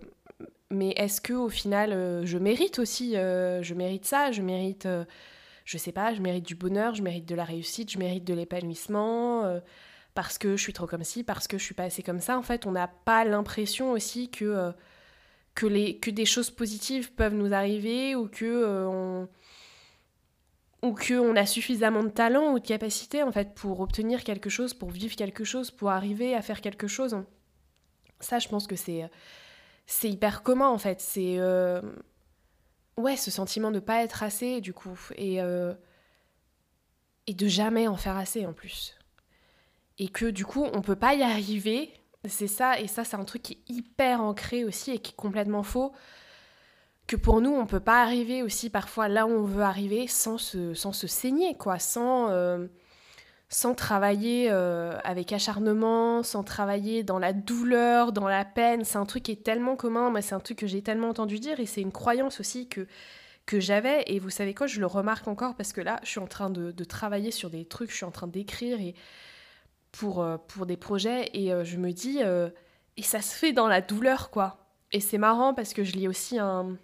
mais 0.69 0.89
est-ce 0.91 1.21
que 1.21 1.33
au 1.33 1.49
final 1.49 1.91
euh, 1.93 2.25
je 2.25 2.37
mérite 2.37 2.79
aussi 2.79 3.13
je 3.13 3.73
mérite 3.73 4.05
ça 4.05 4.31
je 4.31 4.41
mérite 4.41 4.87
je 5.65 5.77
sais 5.77 5.91
pas 5.91 6.13
je 6.13 6.21
mérite 6.21 6.45
du 6.45 6.55
bonheur 6.55 6.95
je 6.95 7.03
mérite 7.03 7.25
de 7.25 7.35
la 7.35 7.43
réussite 7.45 7.91
je 7.91 7.99
mérite 7.99 8.23
de 8.23 8.33
l'épanouissement 8.33 9.61
parce 10.13 10.37
que 10.37 10.55
je 10.55 10.61
suis 10.61 10.73
trop 10.73 10.87
comme 10.87 11.03
ci 11.03 11.23
parce 11.23 11.47
que 11.47 11.57
je 11.57 11.63
suis 11.63 11.75
pas 11.75 11.83
assez 11.83 12.03
comme 12.03 12.19
ça 12.19 12.37
en 12.37 12.43
fait 12.43 12.65
on 12.65 12.71
n'a 12.71 12.87
pas 12.87 13.23
l'impression 13.25 13.91
aussi 13.91 14.29
que 14.29 14.71
que 15.55 15.65
les 15.65 15.97
que 15.99 16.11
des 16.11 16.25
choses 16.25 16.49
positives 16.49 17.13
peuvent 17.13 17.35
nous 17.35 17.53
arriver 17.53 18.15
ou 18.15 18.27
que 18.27 18.85
on 18.87 19.29
ou 20.83 20.95
qu'on 20.95 21.35
a 21.35 21.45
suffisamment 21.45 22.03
de 22.03 22.09
talent 22.09 22.53
ou 22.53 22.59
de 22.59 22.65
capacité 22.65 23.23
en 23.23 23.31
fait 23.31 23.53
pour 23.53 23.81
obtenir 23.81 24.23
quelque 24.23 24.49
chose, 24.49 24.73
pour 24.73 24.89
vivre 24.89 25.15
quelque 25.15 25.43
chose, 25.43 25.69
pour 25.71 25.91
arriver 25.91 26.33
à 26.33 26.41
faire 26.41 26.61
quelque 26.61 26.87
chose. 26.87 27.15
Ça, 28.21 28.39
je 28.39 28.47
pense 28.47 28.67
que 28.67 28.75
c'est 28.75 29.09
c'est 29.85 30.09
hyper 30.09 30.43
commun 30.43 30.69
en 30.69 30.77
fait. 30.77 31.01
C'est 31.01 31.35
euh, 31.39 31.81
ouais, 32.97 33.17
ce 33.17 33.31
sentiment 33.31 33.71
de 33.71 33.79
pas 33.79 34.03
être 34.03 34.23
assez 34.23 34.61
du 34.61 34.73
coup 34.73 34.99
et 35.15 35.41
euh, 35.41 35.73
et 37.27 37.33
de 37.33 37.47
jamais 37.47 37.87
en 37.87 37.97
faire 37.97 38.17
assez 38.17 38.45
en 38.45 38.53
plus. 38.53 38.95
Et 39.99 40.07
que 40.07 40.25
du 40.25 40.45
coup, 40.45 40.65
on 40.73 40.81
peut 40.81 40.95
pas 40.95 41.13
y 41.13 41.23
arriver. 41.23 41.93
C'est 42.27 42.47
ça 42.47 42.79
et 42.79 42.87
ça 42.87 43.03
c'est 43.03 43.15
un 43.15 43.25
truc 43.25 43.41
qui 43.41 43.53
est 43.53 43.73
hyper 43.73 44.21
ancré 44.21 44.63
aussi 44.63 44.91
et 44.91 44.99
qui 44.99 45.11
est 45.11 45.15
complètement 45.15 45.63
faux. 45.63 45.91
Que 47.07 47.15
pour 47.15 47.41
nous, 47.41 47.51
on 47.51 47.65
peut 47.65 47.79
pas 47.79 48.03
arriver 48.03 48.43
aussi 48.43 48.69
parfois 48.69 49.07
là 49.07 49.25
où 49.25 49.31
on 49.31 49.43
veut 49.43 49.63
arriver 49.63 50.07
sans 50.07 50.37
se, 50.37 50.73
sans 50.75 50.93
se 50.93 51.07
saigner, 51.07 51.55
quoi, 51.57 51.79
sans, 51.79 52.29
euh, 52.29 52.67
sans 53.53 53.75
travailler 53.75 54.47
euh, 54.49 54.97
avec 55.03 55.33
acharnement, 55.33 56.23
sans 56.23 56.41
travailler 56.41 57.03
dans 57.03 57.19
la 57.19 57.33
douleur, 57.33 58.13
dans 58.13 58.29
la 58.29 58.45
peine. 58.45 58.85
C'est 58.85 58.97
un 58.97 59.05
truc 59.05 59.23
qui 59.23 59.33
est 59.33 59.43
tellement 59.43 59.75
commun, 59.75 60.09
moi 60.09 60.21
c'est 60.21 60.33
un 60.33 60.39
truc 60.39 60.59
que 60.59 60.67
j'ai 60.67 60.81
tellement 60.81 61.09
entendu 61.09 61.37
dire 61.37 61.59
et 61.59 61.65
c'est 61.65 61.81
une 61.81 61.91
croyance 61.91 62.39
aussi 62.39 62.69
que, 62.69 62.87
que 63.45 63.59
j'avais. 63.59 64.05
Et 64.07 64.19
vous 64.19 64.29
savez 64.29 64.53
quoi, 64.53 64.67
je 64.67 64.79
le 64.79 64.85
remarque 64.85 65.27
encore 65.27 65.55
parce 65.55 65.73
que 65.73 65.81
là, 65.81 65.99
je 66.03 66.09
suis 66.09 66.21
en 66.21 66.27
train 66.27 66.49
de, 66.49 66.71
travailler 66.85 67.29
sur 67.29 67.49
des 67.49 67.65
trucs, 67.65 67.91
je 67.91 67.97
suis 67.97 68.05
en 68.05 68.11
train 68.11 68.27
d'écrire 68.27 68.79
et 68.79 68.95
pour, 69.91 70.21
euh, 70.23 70.37
pour 70.47 70.65
des 70.65 70.77
projets. 70.77 71.29
Et 71.33 71.51
euh, 71.51 71.65
je 71.65 71.75
me 71.75 71.91
dis, 71.91 72.19
et 72.21 73.03
ça 73.03 73.21
se 73.21 73.35
fait 73.35 73.51
dans 73.51 73.67
la 73.67 73.81
douleur, 73.81 74.29
quoi. 74.31 74.65
Et 74.93 75.01
c'est 75.01 75.17
marrant 75.17 75.53
parce 75.53 75.73
que 75.73 75.83
je 75.83 75.91
lis 75.91 76.07
aussi 76.07 76.39
un, 76.39 76.77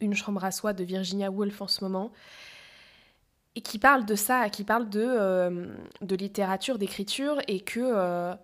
une 0.00 0.14
chambre 0.14 0.44
à 0.44 0.50
soi 0.50 0.72
de 0.72 0.82
Virginia 0.82 1.30
Woolf 1.30 1.60
en 1.62 1.68
ce 1.68 1.84
moment. 1.84 2.10
Et 3.56 3.60
qui 3.62 3.80
parle 3.80 4.04
de 4.04 4.14
ça, 4.14 4.48
qui 4.50 4.62
parle 4.62 4.88
de, 4.88 5.68
de 6.00 6.16
littérature, 6.16 6.78
d'écriture, 6.78 7.40
et 7.48 7.60
que 7.60 8.36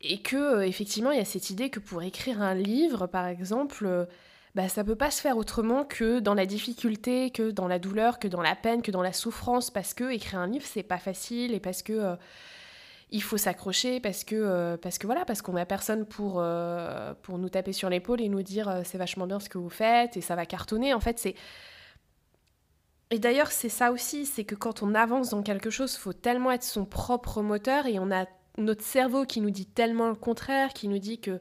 et 0.00 0.22
que 0.22 0.62
effectivement 0.62 1.10
il 1.10 1.18
y 1.18 1.20
a 1.20 1.24
cette 1.24 1.50
idée 1.50 1.70
que 1.70 1.80
pour 1.80 2.02
écrire 2.02 2.40
un 2.40 2.54
livre 2.54 3.08
par 3.08 3.26
exemple 3.26 4.06
bah, 4.54 4.68
ça 4.68 4.82
peut 4.82 4.96
pas 4.96 5.12
se 5.12 5.20
faire 5.20 5.36
autrement 5.36 5.84
que 5.84 6.18
dans 6.18 6.34
la 6.34 6.44
difficulté, 6.44 7.30
que 7.30 7.52
dans 7.52 7.68
la 7.68 7.78
douleur, 7.78 8.18
que 8.18 8.26
dans 8.26 8.40
la 8.42 8.56
peine, 8.56 8.82
que 8.82 8.90
dans 8.90 9.02
la 9.02 9.12
souffrance, 9.12 9.70
parce 9.70 9.94
que 9.94 10.10
écrire 10.10 10.40
un 10.40 10.48
livre 10.48 10.64
c'est 10.66 10.82
pas 10.82 10.98
facile 10.98 11.54
et 11.54 11.60
parce 11.60 11.82
que 11.82 11.92
euh, 11.92 12.16
il 13.12 13.22
faut 13.22 13.36
s'accrocher, 13.36 14.00
parce 14.00 14.24
que 14.24 14.34
euh, 14.34 14.76
parce 14.76 14.98
que 14.98 15.06
voilà, 15.06 15.24
parce 15.24 15.42
qu'on 15.42 15.56
a 15.56 15.64
personne 15.64 16.06
pour 16.06 16.38
euh, 16.38 17.14
pour 17.22 17.38
nous 17.38 17.48
taper 17.48 17.72
sur 17.72 17.88
l'épaule 17.88 18.20
et 18.20 18.28
nous 18.28 18.42
dire 18.42 18.82
c'est 18.84 18.98
vachement 18.98 19.26
bien 19.26 19.38
ce 19.38 19.48
que 19.48 19.58
vous 19.58 19.70
faites 19.70 20.16
et 20.16 20.20
ça 20.20 20.34
va 20.34 20.44
cartonner. 20.44 20.92
En 20.92 21.00
fait, 21.00 21.18
c'est 21.18 21.34
et 23.10 23.18
d'ailleurs, 23.18 23.52
c'est 23.52 23.68
ça 23.68 23.90
aussi, 23.92 24.26
c'est 24.26 24.44
que 24.44 24.54
quand 24.54 24.82
on 24.82 24.94
avance 24.94 25.30
dans 25.30 25.42
quelque 25.42 25.70
chose, 25.70 25.96
faut 25.96 26.12
tellement 26.12 26.50
être 26.50 26.62
son 26.62 26.84
propre 26.84 27.42
moteur 27.42 27.86
et 27.86 27.98
on 27.98 28.10
a 28.10 28.26
notre 28.58 28.84
cerveau 28.84 29.24
qui 29.24 29.40
nous 29.40 29.50
dit 29.50 29.66
tellement 29.66 30.08
le 30.08 30.14
contraire, 30.14 30.74
qui 30.74 30.88
nous 30.88 30.98
dit 30.98 31.20
que 31.20 31.40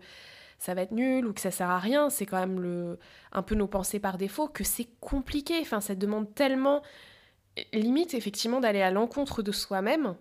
ça 0.60 0.74
va 0.74 0.82
être 0.82 0.92
nul 0.92 1.26
ou 1.26 1.34
que 1.34 1.42
ça 1.42 1.52
sert 1.52 1.70
à 1.70 1.80
rien, 1.80 2.10
c'est 2.10 2.26
quand 2.26 2.40
même 2.40 2.98
un 3.32 3.42
peu 3.44 3.56
nos 3.56 3.68
pensées 3.68 4.00
par 4.00 4.18
défaut, 4.18 4.48
que 4.48 4.64
c'est 4.64 4.88
compliqué. 5.02 5.60
Enfin, 5.62 5.82
ça 5.82 5.94
demande 5.96 6.34
tellement, 6.34 6.82
limite 7.74 8.14
effectivement, 8.14 8.60
d'aller 8.60 8.82
à 8.82 8.92
l'encontre 8.92 9.44
de 9.44 9.52
soi-même. 9.52 10.16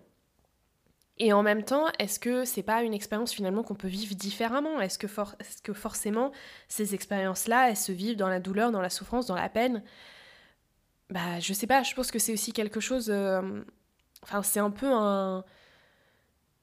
Et 1.19 1.33
en 1.33 1.41
même 1.41 1.63
temps, 1.63 1.87
est-ce 1.97 2.19
que 2.19 2.45
c'est 2.45 2.61
pas 2.61 2.83
une 2.83 2.93
expérience 2.93 3.33
finalement 3.33 3.63
qu'on 3.63 3.75
peut 3.75 3.87
vivre 3.87 4.13
différemment? 4.15 4.79
Est-ce 4.79 4.99
que, 4.99 5.07
est 5.07 5.61
que 5.63 5.73
forcément 5.73 6.31
ces 6.67 6.93
expériences-là, 6.93 7.69
elles 7.69 7.77
se 7.77 7.91
vivent 7.91 8.17
dans 8.17 8.27
la 8.27 8.39
douleur, 8.39 8.71
dans 8.71 8.81
la 8.81 8.89
souffrance, 8.91 9.25
dans 9.25 9.35
la 9.35 9.49
peine? 9.49 9.81
Bah, 11.09 11.39
je 11.39 11.53
sais 11.53 11.67
pas. 11.67 11.83
Je 11.83 11.93
pense 11.95 12.11
que 12.11 12.19
c'est 12.19 12.33
aussi 12.33 12.51
quelque 12.53 12.79
chose. 12.79 13.09
Euh, 13.09 13.63
enfin, 14.23 14.43
c'est 14.43 14.59
un 14.59 14.71
peu 14.71 14.87
un 14.91 15.45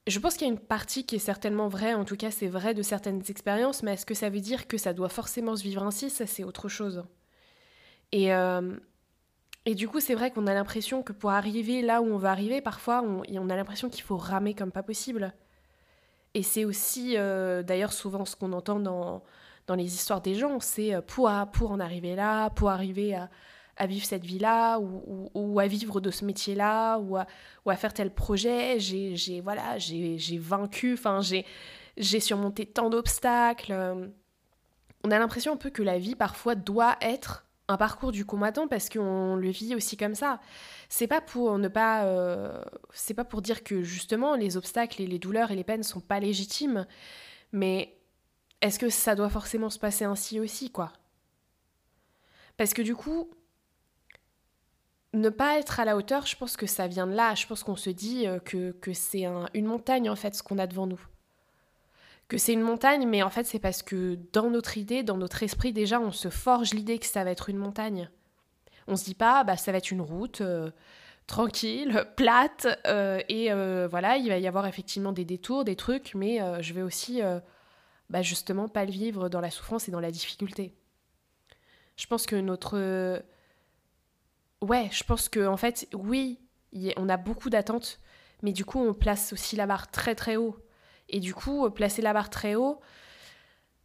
je 0.06 0.18
pense 0.18 0.34
qu'il 0.34 0.46
y 0.46 0.50
a 0.50 0.52
une 0.52 0.60
partie 0.60 1.06
qui 1.06 1.16
est 1.16 1.18
certainement 1.18 1.68
vraie, 1.68 1.94
en 1.94 2.04
tout 2.04 2.16
cas 2.16 2.30
c'est 2.30 2.46
vrai 2.48 2.74
de 2.74 2.82
certaines 2.82 3.22
expériences, 3.28 3.82
mais 3.82 3.94
est-ce 3.94 4.04
que 4.06 4.14
ça 4.14 4.28
veut 4.28 4.40
dire 4.40 4.66
que 4.66 4.76
ça 4.76 4.92
doit 4.92 5.08
forcément 5.08 5.56
se 5.56 5.62
vivre 5.62 5.82
ainsi? 5.82 6.10
Ça 6.10 6.26
c'est 6.26 6.44
autre 6.44 6.68
chose. 6.68 7.04
Et, 8.12 8.32
euh, 8.34 8.76
et 9.66 9.74
du 9.74 9.88
coup 9.88 10.00
c'est 10.00 10.14
vrai 10.14 10.30
qu'on 10.30 10.46
a 10.46 10.54
l'impression 10.54 11.02
que 11.02 11.12
pour 11.12 11.30
arriver 11.30 11.82
là 11.82 12.02
où 12.02 12.06
on 12.06 12.18
va 12.18 12.30
arriver, 12.30 12.60
parfois 12.60 13.02
on, 13.02 13.22
on 13.28 13.50
a 13.50 13.56
l'impression 13.56 13.88
qu'il 13.90 14.02
faut 14.04 14.16
ramer 14.16 14.54
comme 14.54 14.72
pas 14.72 14.82
possible. 14.82 15.32
Et 16.34 16.42
c'est 16.42 16.64
aussi 16.64 17.16
euh, 17.16 17.62
d'ailleurs 17.62 17.92
souvent 17.92 18.24
ce 18.24 18.36
qu'on 18.36 18.52
entend 18.52 18.80
dans, 18.80 19.22
dans 19.66 19.74
les 19.74 19.94
histoires 19.94 20.20
des 20.20 20.34
gens, 20.34 20.60
c'est 20.60 21.00
pour, 21.06 21.30
pour 21.52 21.70
en 21.72 21.80
arriver 21.80 22.16
là, 22.16 22.50
pour 22.50 22.70
arriver 22.70 23.14
à, 23.14 23.30
à 23.76 23.86
vivre 23.86 24.04
cette 24.04 24.24
vie-là 24.24 24.78
ou, 24.78 25.60
à 25.60 25.66
vivre 25.66 26.00
de 26.00 26.10
ce 26.10 26.24
métier-là 26.24 26.98
ou 26.98 27.16
à, 27.16 27.76
faire 27.76 27.92
tel 27.92 28.12
projet. 28.12 28.78
J'ai 28.78 29.40
voilà, 29.40 29.78
j'ai 29.78 30.38
vaincu, 30.38 30.98
j'ai 31.96 32.20
surmonté 32.20 32.66
tant 32.66 32.90
d'obstacles. 32.90 33.72
On 35.04 35.10
a 35.10 35.18
l'impression 35.18 35.52
un 35.52 35.56
peu 35.56 35.70
que 35.70 35.82
la 35.82 35.98
vie 35.98 36.14
parfois 36.14 36.54
doit 36.54 36.96
être 37.00 37.44
un 37.68 37.76
parcours 37.76 38.12
du 38.12 38.24
combattant 38.24 38.68
parce 38.68 38.88
qu'on 38.88 39.36
le 39.36 39.50
vit 39.50 39.74
aussi 39.74 39.96
comme 39.96 40.14
ça. 40.14 40.40
C'est 40.88 41.06
pas 41.06 41.20
pour 41.20 41.58
ne 41.58 41.68
pas, 41.68 42.04
euh, 42.04 42.62
c'est 42.92 43.14
pas 43.14 43.24
pour 43.24 43.42
dire 43.42 43.64
que 43.64 43.82
justement 43.82 44.34
les 44.34 44.56
obstacles 44.56 45.02
et 45.02 45.06
les 45.06 45.18
douleurs 45.18 45.50
et 45.50 45.56
les 45.56 45.64
peines 45.64 45.82
sont 45.82 46.00
pas 46.00 46.20
légitimes, 46.20 46.86
mais 47.52 47.96
est-ce 48.60 48.78
que 48.78 48.90
ça 48.90 49.14
doit 49.14 49.30
forcément 49.30 49.70
se 49.70 49.78
passer 49.78 50.04
ainsi 50.04 50.40
aussi, 50.40 50.70
quoi? 50.70 50.92
Parce 52.56 52.74
que 52.74 52.82
du 52.82 52.94
coup, 52.94 53.30
ne 55.14 55.28
pas 55.28 55.58
être 55.58 55.80
à 55.80 55.84
la 55.84 55.96
hauteur, 55.96 56.26
je 56.26 56.36
pense 56.36 56.56
que 56.56 56.66
ça 56.66 56.86
vient 56.86 57.06
de 57.06 57.14
là. 57.14 57.34
Je 57.34 57.46
pense 57.46 57.62
qu'on 57.62 57.76
se 57.76 57.90
dit 57.90 58.26
euh, 58.26 58.38
que, 58.38 58.74
c'est 58.92 59.24
une 59.54 59.66
montagne, 59.66 60.10
en 60.10 60.16
fait, 60.16 60.34
ce 60.34 60.42
qu'on 60.42 60.58
a 60.58 60.66
devant 60.66 60.86
nous. 60.86 61.00
Que 62.28 62.38
c'est 62.38 62.52
une 62.52 62.62
montagne, 62.62 63.06
mais 63.06 63.22
en 63.22 63.30
fait, 63.30 63.44
c'est 63.44 63.58
parce 63.58 63.82
que 63.82 64.18
dans 64.32 64.50
notre 64.50 64.76
idée, 64.76 65.02
dans 65.02 65.16
notre 65.16 65.42
esprit, 65.42 65.72
déjà, 65.72 66.00
on 66.00 66.10
se 66.10 66.28
forge 66.30 66.74
l'idée 66.74 66.98
que 66.98 67.06
ça 67.06 67.22
va 67.22 67.30
être 67.30 67.48
une 67.48 67.58
montagne. 67.58 68.10
On 68.88 68.96
se 68.96 69.04
dit 69.04 69.14
pas, 69.14 69.44
bah, 69.44 69.56
ça 69.56 69.72
va 69.72 69.78
être 69.78 69.90
une 69.90 70.00
route 70.00 70.40
euh, 70.40 70.70
tranquille, 71.26 72.04
plate, 72.16 72.66
euh, 72.86 73.20
et 73.28 73.50
voilà, 73.88 74.16
il 74.16 74.28
va 74.28 74.38
y 74.38 74.46
avoir 74.46 74.66
effectivement 74.66 75.12
des 75.12 75.24
détours, 75.24 75.64
des 75.64 75.76
trucs, 75.76 76.14
mais 76.14 76.40
je 76.62 76.72
vais 76.72 76.82
aussi, 76.82 77.20
bah, 78.10 78.22
justement, 78.22 78.68
pas 78.68 78.84
le 78.84 78.90
vivre 78.90 79.28
dans 79.28 79.40
la 79.40 79.50
souffrance 79.50 79.88
et 79.88 79.92
dans 79.92 80.00
la 80.00 80.10
difficulté. 80.10 80.74
Je 81.96 82.06
pense 82.06 82.26
que 82.26 82.36
notre 82.36 83.22
ouais, 84.64 84.88
je 84.92 85.04
pense 85.04 85.28
que 85.28 85.46
en 85.46 85.56
fait, 85.56 85.88
oui, 85.94 86.40
on 86.96 87.08
a 87.08 87.16
beaucoup 87.16 87.50
d'attentes, 87.50 88.00
mais 88.42 88.52
du 88.52 88.64
coup, 88.64 88.80
on 88.80 88.94
place 88.94 89.32
aussi 89.32 89.56
la 89.56 89.66
barre 89.66 89.90
très 89.90 90.14
très 90.14 90.36
haut. 90.36 90.56
Et 91.08 91.20
du 91.20 91.34
coup, 91.34 91.68
placer 91.70 92.02
la 92.02 92.12
barre 92.12 92.30
très 92.30 92.54
haut, 92.54 92.80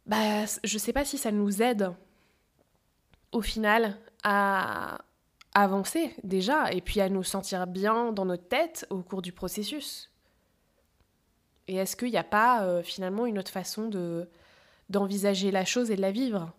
bah, 0.06 0.44
je 0.64 0.78
sais 0.78 0.92
pas 0.92 1.04
si 1.04 1.18
ça 1.18 1.30
nous 1.30 1.62
aide 1.62 1.92
au 3.32 3.42
final 3.42 3.96
à 4.24 4.98
avancer 5.54 6.14
déjà, 6.24 6.72
et 6.72 6.80
puis 6.80 7.00
à 7.00 7.08
nous 7.08 7.22
sentir 7.22 7.66
bien 7.66 8.12
dans 8.12 8.24
notre 8.24 8.48
tête 8.48 8.86
au 8.90 9.02
cours 9.02 9.22
du 9.22 9.32
processus. 9.32 10.10
Et 11.68 11.76
est-ce 11.76 11.96
qu'il 11.96 12.10
n'y 12.10 12.16
a 12.16 12.24
pas 12.24 12.64
euh, 12.64 12.82
finalement 12.82 13.26
une 13.26 13.38
autre 13.38 13.50
façon 13.50 13.88
de 13.88 14.28
d'envisager 14.88 15.52
la 15.52 15.64
chose 15.64 15.92
et 15.92 15.96
de 15.96 16.00
la 16.00 16.10
vivre? 16.10 16.52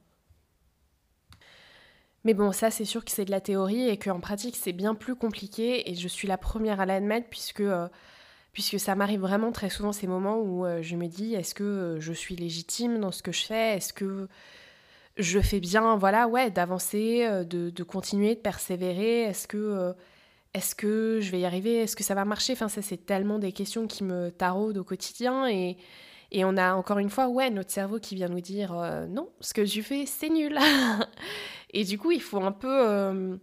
Mais 2.24 2.34
bon, 2.34 2.52
ça 2.52 2.70
c'est 2.70 2.86
sûr 2.86 3.04
que 3.04 3.12
c'est 3.12 3.26
de 3.26 3.32
la 3.32 3.42
théorie 3.42 3.90
et 3.90 3.98
qu'en 3.98 4.20
pratique 4.20 4.56
c'est 4.56 4.74
bien 4.74 4.94
plus 4.94 5.16
compliqué 5.16 5.90
et 5.90 5.96
je 5.96 6.08
suis 6.08 6.28
la 6.28 6.38
première 6.38 6.80
à 6.80 6.86
l'admettre 6.86 7.28
puisque, 7.30 7.62
euh, 7.62 7.88
puisque 8.54 8.80
ça 8.80 8.94
m'arrive 8.96 9.22
vraiment 9.22 9.52
très 9.52 9.70
souvent 9.70 9.92
ces 9.92 10.06
moments 10.06 10.38
où 10.38 10.66
euh, 10.66 10.82
je 10.84 10.96
me 10.96 11.08
dis 11.08 11.34
est-ce 11.34 11.56
que 11.56 11.64
euh, 11.64 12.00
je 12.00 12.14
suis 12.14 12.36
légitime 12.36 13.00
dans 13.00 13.12
ce 13.12 13.24
que 13.24 13.32
je 13.32 13.44
fais? 13.46 13.78
Est-ce 13.78 13.92
que 13.94 14.28
je 15.18 15.40
fais 15.40 15.60
bien, 15.60 15.98
voilà, 15.98 16.28
ouais, 16.28 16.52
d'avancer, 16.52 17.28
de, 17.46 17.70
de, 17.70 17.84
continuer, 17.84 18.36
de 18.36 18.40
persévérer? 18.40 19.24
Est-ce 19.24 19.48
que, 19.48 19.94
est-ce 20.54 20.74
que 20.76 21.20
je 21.22 21.32
vais 21.32 21.42
y 21.42 21.46
arriver? 21.46 21.80
Est-ce 21.82 21.96
que 21.96 22.04
ça 22.04 22.16
va 22.16 22.24
marcher? 22.24 22.54
Enfin, 22.54 22.70
ça 22.70 22.82
c'est 22.82 23.06
tellement 23.06 23.40
des 23.40 23.52
questions 23.52 23.88
qui 23.88 24.04
me 24.04 24.30
taraudent 24.30 24.78
au 24.80 24.84
quotidien 24.84 25.48
et, 25.50 25.78
et 26.32 26.46
on 26.46 26.56
a 26.56 26.76
encore 26.76 27.00
une 27.00 27.10
fois, 27.10 27.28
ouais, 27.28 27.50
notre 27.50 27.72
cerveau 27.72 28.00
qui 28.00 28.16
vient 28.16 28.30
nous 28.30 28.40
dire 28.42 28.74
non, 29.10 29.30
ce 29.42 29.54
que 29.54 29.66
je 29.66 29.82
fais, 29.82 30.06
c'est 30.06 30.30
nul. 30.30 30.58
Et 31.72 31.84
du 31.84 31.98
coup, 31.98 32.12
il 32.12 32.22
faut 32.22 32.42
un 32.42 32.52
peu... 32.52 32.90
Euh, 32.90 33.38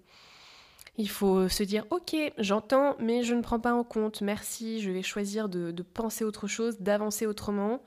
il 0.98 1.08
faut 1.08 1.48
se 1.48 1.62
dire, 1.62 1.86
ok, 1.90 2.16
j'entends, 2.38 2.96
mais 2.98 3.22
je 3.22 3.32
ne 3.34 3.40
prends 3.40 3.60
pas 3.60 3.72
en 3.72 3.84
compte. 3.84 4.20
Merci, 4.20 4.80
je 4.80 4.90
vais 4.90 5.02
choisir 5.02 5.48
de, 5.48 5.70
penser 5.82 6.24
autre 6.24 6.48
chose, 6.48 6.80
d'avancer 6.80 7.24
autrement. 7.24 7.80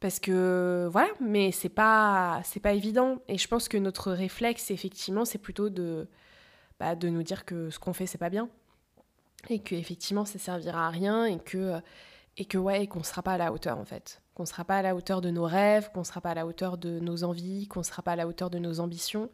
Parce 0.00 0.18
que 0.18 0.88
voilà, 0.90 1.10
mais 1.20 1.52
c'est 1.52 1.68
pas 1.68 2.40
c'est 2.44 2.60
pas 2.60 2.72
évident. 2.72 3.18
Et 3.28 3.36
je 3.36 3.46
pense 3.46 3.68
que 3.68 3.76
notre 3.76 4.12
réflexe, 4.12 4.70
effectivement, 4.70 5.26
c'est 5.26 5.38
plutôt 5.38 5.68
de, 5.68 6.08
bah, 6.78 6.94
de 6.94 7.10
nous 7.10 7.22
dire 7.22 7.44
que 7.44 7.68
ce 7.68 7.78
qu'on 7.78 7.92
fait, 7.92 8.06
c'est 8.06 8.16
pas 8.16 8.30
bien. 8.30 8.48
Et 9.50 9.58
que 9.58 9.74
effectivement, 9.74 10.24
ça 10.24 10.38
servira 10.38 10.86
à 10.86 10.90
rien 10.90 11.26
et 11.26 11.38
que 11.38 11.78
et 12.38 12.46
que 12.46 12.56
ouais, 12.56 12.86
qu'on 12.86 13.02
sera 13.02 13.22
pas 13.22 13.34
à 13.34 13.38
la 13.38 13.52
hauteur 13.52 13.78
en 13.78 13.84
fait. 13.84 14.22
Qu'on 14.40 14.46
sera 14.46 14.64
pas 14.64 14.78
à 14.78 14.82
la 14.82 14.96
hauteur 14.96 15.20
de 15.20 15.28
nos 15.28 15.44
rêves, 15.44 15.90
qu'on 15.92 16.02
sera 16.02 16.22
pas 16.22 16.30
à 16.30 16.34
la 16.34 16.46
hauteur 16.46 16.78
de 16.78 16.98
nos 16.98 17.24
envies, 17.24 17.68
qu'on 17.68 17.82
sera 17.82 18.00
pas 18.00 18.12
à 18.12 18.16
la 18.16 18.26
hauteur 18.26 18.48
de 18.48 18.58
nos 18.58 18.80
ambitions. 18.80 19.28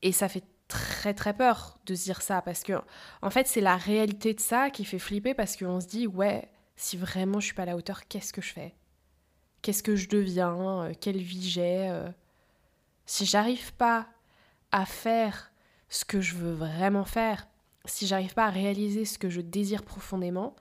Et 0.00 0.10
ça 0.10 0.30
fait 0.30 0.44
très 0.68 1.12
très 1.12 1.34
peur 1.34 1.76
de 1.84 1.94
se 1.94 2.04
dire 2.04 2.22
ça 2.22 2.40
parce 2.40 2.62
que 2.62 2.80
en 3.20 3.28
fait 3.28 3.46
c'est 3.46 3.60
la 3.60 3.76
réalité 3.76 4.32
de 4.32 4.40
ça 4.40 4.70
qui 4.70 4.86
fait 4.86 4.98
flipper 4.98 5.34
parce 5.34 5.54
qu'on 5.54 5.80
se 5.82 5.86
dit 5.86 6.06
ouais 6.06 6.48
si 6.76 6.96
vraiment 6.96 7.40
je 7.40 7.44
suis 7.48 7.54
pas 7.54 7.64
à 7.64 7.66
la 7.66 7.76
hauteur 7.76 8.08
qu'est-ce 8.08 8.32
que 8.32 8.40
je 8.40 8.54
fais? 8.54 8.74
Qu'est-ce 9.60 9.82
que 9.82 9.96
je 9.96 10.08
deviens? 10.08 10.84
Euh, 10.84 10.94
quelle 10.98 11.18
vie 11.18 11.46
j'ai? 11.46 11.90
Euh? 11.90 12.08
si 13.04 13.26
j'arrive 13.26 13.74
pas 13.74 14.06
à 14.72 14.86
faire 14.86 15.52
ce 15.90 16.06
que 16.06 16.22
je 16.22 16.36
veux 16.36 16.54
vraiment 16.54 17.04
faire 17.04 17.48
si 17.84 18.06
j'arrive 18.06 18.32
pas 18.32 18.46
à 18.46 18.50
réaliser 18.50 19.04
ce 19.04 19.18
que 19.18 19.28
je 19.28 19.42
désire 19.42 19.82
profondément 19.82 20.56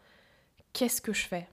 qu'est-ce 0.73 1.01
que 1.01 1.13
je 1.13 1.25
fais? 1.25 1.47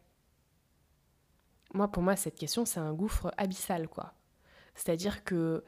Moi, 1.74 1.88
pour 1.88 2.02
moi, 2.02 2.16
cette 2.16 2.36
question, 2.36 2.64
c'est 2.64 2.80
un 2.80 2.92
gouffre 2.92 3.32
abyssal, 3.36 3.88
quoi. 3.88 4.14
C'est-à-dire 4.74 5.24
que 5.24 5.64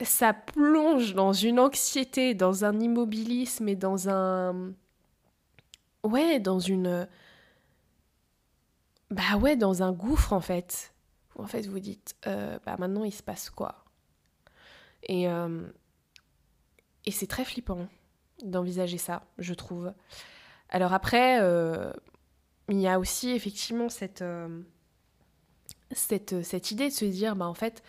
ça 0.00 0.32
plonge 0.32 1.14
dans 1.14 1.32
une 1.32 1.60
anxiété, 1.60 2.34
dans 2.34 2.64
un 2.64 2.80
immobilisme 2.80 3.68
et 3.68 3.76
dans 3.76 4.08
un... 4.08 4.72
Ouais, 6.02 6.40
dans 6.40 6.58
une... 6.58 7.08
Bah 9.10 9.36
ouais, 9.38 9.56
dans 9.56 9.82
un 9.82 9.92
gouffre, 9.92 10.32
en 10.32 10.40
fait. 10.40 10.94
en 11.38 11.46
fait, 11.46 11.66
vous 11.66 11.80
dites, 11.80 12.16
euh, 12.26 12.58
bah 12.64 12.76
maintenant, 12.78 13.04
il 13.04 13.12
se 13.12 13.22
passe 13.22 13.50
quoi? 13.50 13.84
Et, 15.02 15.28
euh, 15.28 15.62
et 17.04 17.10
c'est 17.10 17.26
très 17.26 17.44
flippant 17.44 17.88
d'envisager 18.42 18.98
ça, 18.98 19.24
je 19.38 19.54
trouve. 19.54 19.92
Alors 20.70 20.92
après, 20.92 21.40
euh, 21.42 21.92
il 22.68 22.80
y 22.80 22.88
a 22.88 22.98
aussi 22.98 23.30
effectivement 23.30 23.88
cette, 23.88 24.24
cette, 25.94 26.42
cette, 26.42 26.70
idée 26.70 26.88
de 26.88 26.94
se 26.94 27.04
dire, 27.04 27.36
bah, 27.36 27.46
en 27.46 27.54
fait, 27.54 27.82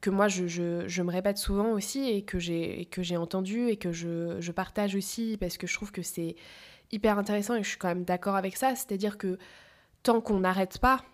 que 0.00 0.10
moi 0.10 0.28
je, 0.28 1.02
me 1.02 1.10
répète 1.10 1.38
souvent 1.38 1.72
aussi 1.72 2.08
et 2.08 2.22
que 2.22 2.38
j'ai 2.38 3.16
entendu 3.16 3.68
et 3.68 3.76
que 3.76 3.92
je, 3.92 4.50
partage 4.52 4.94
aussi 4.94 5.36
parce 5.38 5.56
que 5.56 5.66
je 5.66 5.74
trouve 5.74 5.92
que 5.92 6.02
c'est 6.02 6.36
hyper 6.92 7.18
intéressant 7.18 7.54
et 7.56 7.62
je 7.62 7.68
suis 7.68 7.78
quand 7.78 7.88
même 7.88 8.04
d'accord 8.04 8.36
avec 8.36 8.56
ça, 8.56 8.74
c'est-à-dire 8.76 9.18
que 9.18 9.38
tant 10.02 10.20
qu'on 10.20 10.40
n'arrête 10.40 10.78
pas 10.78 11.04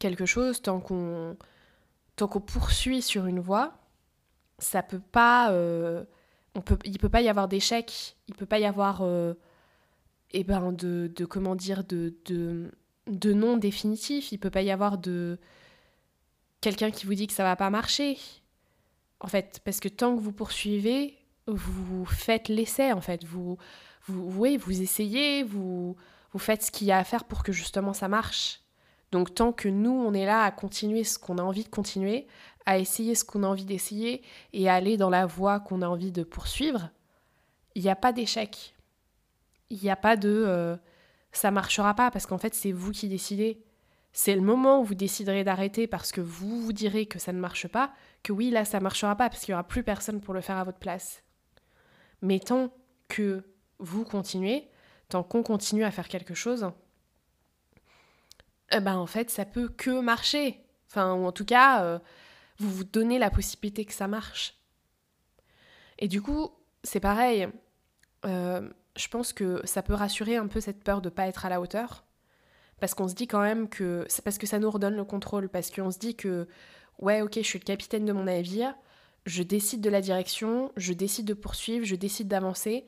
quelque 0.00 0.26
chose, 0.26 0.60
tant 0.62 0.80
qu'on 0.80 1.36
tant 2.16 2.28
qu'on 2.28 2.40
poursuit 2.40 3.02
sur 3.02 3.26
une 3.26 3.40
voie, 3.40 3.74
ça 4.58 4.82
peut 4.82 5.02
pas 5.12 5.52
euh, 5.52 6.04
on 6.54 6.62
peut 6.62 6.78
il 6.84 6.98
peut 6.98 7.08
pas 7.08 7.20
y 7.20 7.28
avoir 7.28 7.46
d'échec, 7.46 8.16
il 8.28 8.34
peut 8.34 8.46
pas 8.46 8.58
y 8.58 8.64
avoir 8.64 9.02
euh, 9.02 9.34
eh 10.32 10.42
ben 10.42 10.72
de, 10.72 11.12
de, 11.14 11.24
comment 11.24 11.54
dire 11.54 11.84
de, 11.84 12.14
de, 12.24 12.72
de 13.06 13.32
non 13.32 13.56
définitif, 13.56 14.32
il 14.32 14.38
peut 14.38 14.50
pas 14.50 14.62
y 14.62 14.70
avoir 14.70 14.98
de 14.98 15.38
quelqu'un 16.66 16.90
qui 16.90 17.06
vous 17.06 17.14
dit 17.14 17.28
que 17.28 17.32
ça 17.32 17.44
va 17.44 17.54
pas 17.54 17.70
marcher. 17.70 18.18
En 19.20 19.28
fait, 19.28 19.60
parce 19.64 19.78
que 19.78 19.88
tant 19.88 20.16
que 20.16 20.20
vous 20.20 20.32
poursuivez, 20.32 21.16
vous 21.46 22.04
faites 22.04 22.48
l'essai 22.48 22.92
en 22.92 23.00
fait, 23.00 23.24
vous 23.24 23.56
vous, 24.08 24.28
vous 24.30 24.82
essayez, 24.82 25.44
vous, 25.44 25.96
vous 26.32 26.38
faites 26.38 26.64
ce 26.64 26.70
qu'il 26.72 26.88
y 26.88 26.92
a 26.92 26.98
à 26.98 27.04
faire 27.04 27.24
pour 27.24 27.44
que 27.44 27.52
justement 27.52 27.92
ça 27.92 28.08
marche. 28.08 28.62
Donc 29.12 29.32
tant 29.32 29.52
que 29.52 29.68
nous, 29.68 29.92
on 29.92 30.12
est 30.12 30.26
là 30.26 30.42
à 30.42 30.50
continuer 30.50 31.04
ce 31.04 31.20
qu'on 31.20 31.38
a 31.38 31.42
envie 31.42 31.62
de 31.62 31.68
continuer, 31.68 32.26
à 32.66 32.78
essayer 32.78 33.14
ce 33.14 33.24
qu'on 33.24 33.44
a 33.44 33.46
envie 33.46 33.64
d'essayer 33.64 34.22
et 34.52 34.68
à 34.68 34.74
aller 34.74 34.96
dans 34.96 35.10
la 35.10 35.24
voie 35.24 35.60
qu'on 35.60 35.82
a 35.82 35.88
envie 35.88 36.10
de 36.10 36.24
poursuivre, 36.24 36.90
il 37.76 37.82
n'y 37.82 37.90
a 37.90 37.96
pas 37.96 38.12
d'échec. 38.12 38.74
Il 39.70 39.78
n'y 39.80 39.90
a 39.90 39.96
pas 39.96 40.16
de 40.16 40.44
euh, 40.46 40.76
ça 41.30 41.52
marchera 41.52 41.94
pas 41.94 42.10
parce 42.10 42.26
qu'en 42.26 42.38
fait 42.38 42.54
c'est 42.54 42.72
vous 42.72 42.90
qui 42.90 43.08
décidez. 43.08 43.65
C'est 44.18 44.34
le 44.34 44.40
moment 44.40 44.80
où 44.80 44.84
vous 44.84 44.94
déciderez 44.94 45.44
d'arrêter 45.44 45.86
parce 45.86 46.10
que 46.10 46.22
vous 46.22 46.62
vous 46.62 46.72
direz 46.72 47.04
que 47.04 47.18
ça 47.18 47.34
ne 47.34 47.38
marche 47.38 47.68
pas, 47.68 47.92
que 48.22 48.32
oui 48.32 48.48
là 48.48 48.64
ça 48.64 48.80
marchera 48.80 49.14
pas 49.14 49.28
parce 49.28 49.44
qu'il 49.44 49.52
n'y 49.52 49.56
aura 49.56 49.68
plus 49.68 49.82
personne 49.82 50.22
pour 50.22 50.32
le 50.32 50.40
faire 50.40 50.56
à 50.56 50.64
votre 50.64 50.78
place. 50.78 51.22
Mais 52.22 52.40
tant 52.40 52.72
que 53.08 53.44
vous 53.78 54.04
continuez, 54.04 54.70
tant 55.10 55.22
qu'on 55.22 55.42
continue 55.42 55.84
à 55.84 55.90
faire 55.90 56.08
quelque 56.08 56.32
chose, 56.32 56.70
eh 58.72 58.80
ben 58.80 58.96
en 58.96 59.06
fait, 59.06 59.28
ça 59.28 59.44
peut 59.44 59.68
que 59.68 60.00
marcher. 60.00 60.64
Enfin, 60.88 61.12
ou 61.12 61.26
en 61.26 61.32
tout 61.32 61.44
cas, 61.44 61.84
euh, 61.84 61.98
vous 62.56 62.70
vous 62.70 62.84
donnez 62.84 63.18
la 63.18 63.28
possibilité 63.30 63.84
que 63.84 63.92
ça 63.92 64.08
marche. 64.08 64.54
Et 65.98 66.08
du 66.08 66.22
coup, 66.22 66.50
c'est 66.84 67.00
pareil. 67.00 67.48
Euh, 68.24 68.66
je 68.96 69.08
pense 69.08 69.34
que 69.34 69.60
ça 69.66 69.82
peut 69.82 69.92
rassurer 69.92 70.36
un 70.36 70.46
peu 70.46 70.62
cette 70.62 70.82
peur 70.82 71.02
de 71.02 71.10
ne 71.10 71.14
pas 71.14 71.28
être 71.28 71.44
à 71.44 71.50
la 71.50 71.60
hauteur. 71.60 72.05
Parce 72.80 72.94
qu'on 72.94 73.08
se 73.08 73.14
dit 73.14 73.26
quand 73.26 73.40
même 73.40 73.68
que. 73.68 74.04
C'est 74.08 74.22
parce 74.22 74.38
que 74.38 74.46
ça 74.46 74.58
nous 74.58 74.70
redonne 74.70 74.96
le 74.96 75.04
contrôle. 75.04 75.48
Parce 75.48 75.70
qu'on 75.70 75.90
se 75.90 75.98
dit 75.98 76.14
que, 76.14 76.46
ouais, 76.98 77.22
ok, 77.22 77.34
je 77.36 77.40
suis 77.40 77.58
le 77.58 77.64
capitaine 77.64 78.04
de 78.04 78.12
mon 78.12 78.24
navire, 78.24 78.74
je 79.24 79.42
décide 79.42 79.80
de 79.80 79.90
la 79.90 80.00
direction, 80.00 80.72
je 80.76 80.92
décide 80.92 81.26
de 81.26 81.34
poursuivre, 81.34 81.84
je 81.84 81.96
décide 81.96 82.28
d'avancer. 82.28 82.84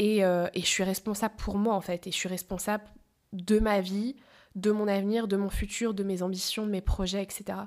Euh, 0.00 0.48
et, 0.54 0.60
je 0.60 0.66
suis 0.66 0.84
responsable 0.84 1.34
pour 1.36 1.58
moi 1.58 1.74
en 1.74 1.80
fait, 1.80 2.06
et 2.06 2.10
je 2.10 2.16
suis 2.16 2.28
responsable 2.28 2.84
de 3.32 3.58
ma 3.58 3.80
vie, 3.80 4.16
de 4.54 4.70
mon 4.70 4.88
avenir, 4.88 5.28
de 5.28 5.36
mon 5.36 5.50
futur, 5.50 5.94
de 5.94 6.02
mes 6.02 6.22
ambitions, 6.22 6.66
de 6.66 6.70
mes 6.70 6.80
projets, 6.80 7.22
etc. 7.22 7.58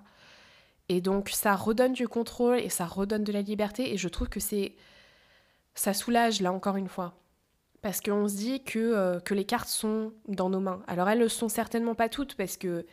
Et 0.90 1.02
donc 1.02 1.30
ça 1.30 1.56
redonne 1.56 1.94
du 1.94 2.08
contrôle 2.08 2.60
et 2.60 2.70
ça 2.70 2.86
redonne 2.86 3.24
de 3.24 3.32
la 3.32 3.42
liberté, 3.42 3.94
et 3.94 3.98
je 3.98 4.08
trouve 4.08 4.30
que 4.30 4.40
c'est 4.40 4.76
ça 5.76 5.94
soulage 5.94 6.42
là 6.42 6.52
encore 6.52 6.78
une 6.78 6.88
fois, 6.88 7.16
parce 7.86 8.02
qu'on 8.02 8.28
se 8.28 8.36
dit 8.36 8.64
que, 8.64 8.80
euh, 8.80 9.20
que 9.20 9.36
les 9.36 9.46
cartes 9.46 9.68
sont 9.68 10.12
dans 10.28 10.50
nos 10.50 10.60
mains. 10.60 10.82
Alors 10.88 11.08
elles 11.08 11.20
ne 11.20 11.26
le 11.26 11.30
sont 11.30 11.50
certainement 11.50 11.94
pas 11.94 12.10
toutes, 12.10 12.34
parce 12.34 12.58
que 12.58 12.84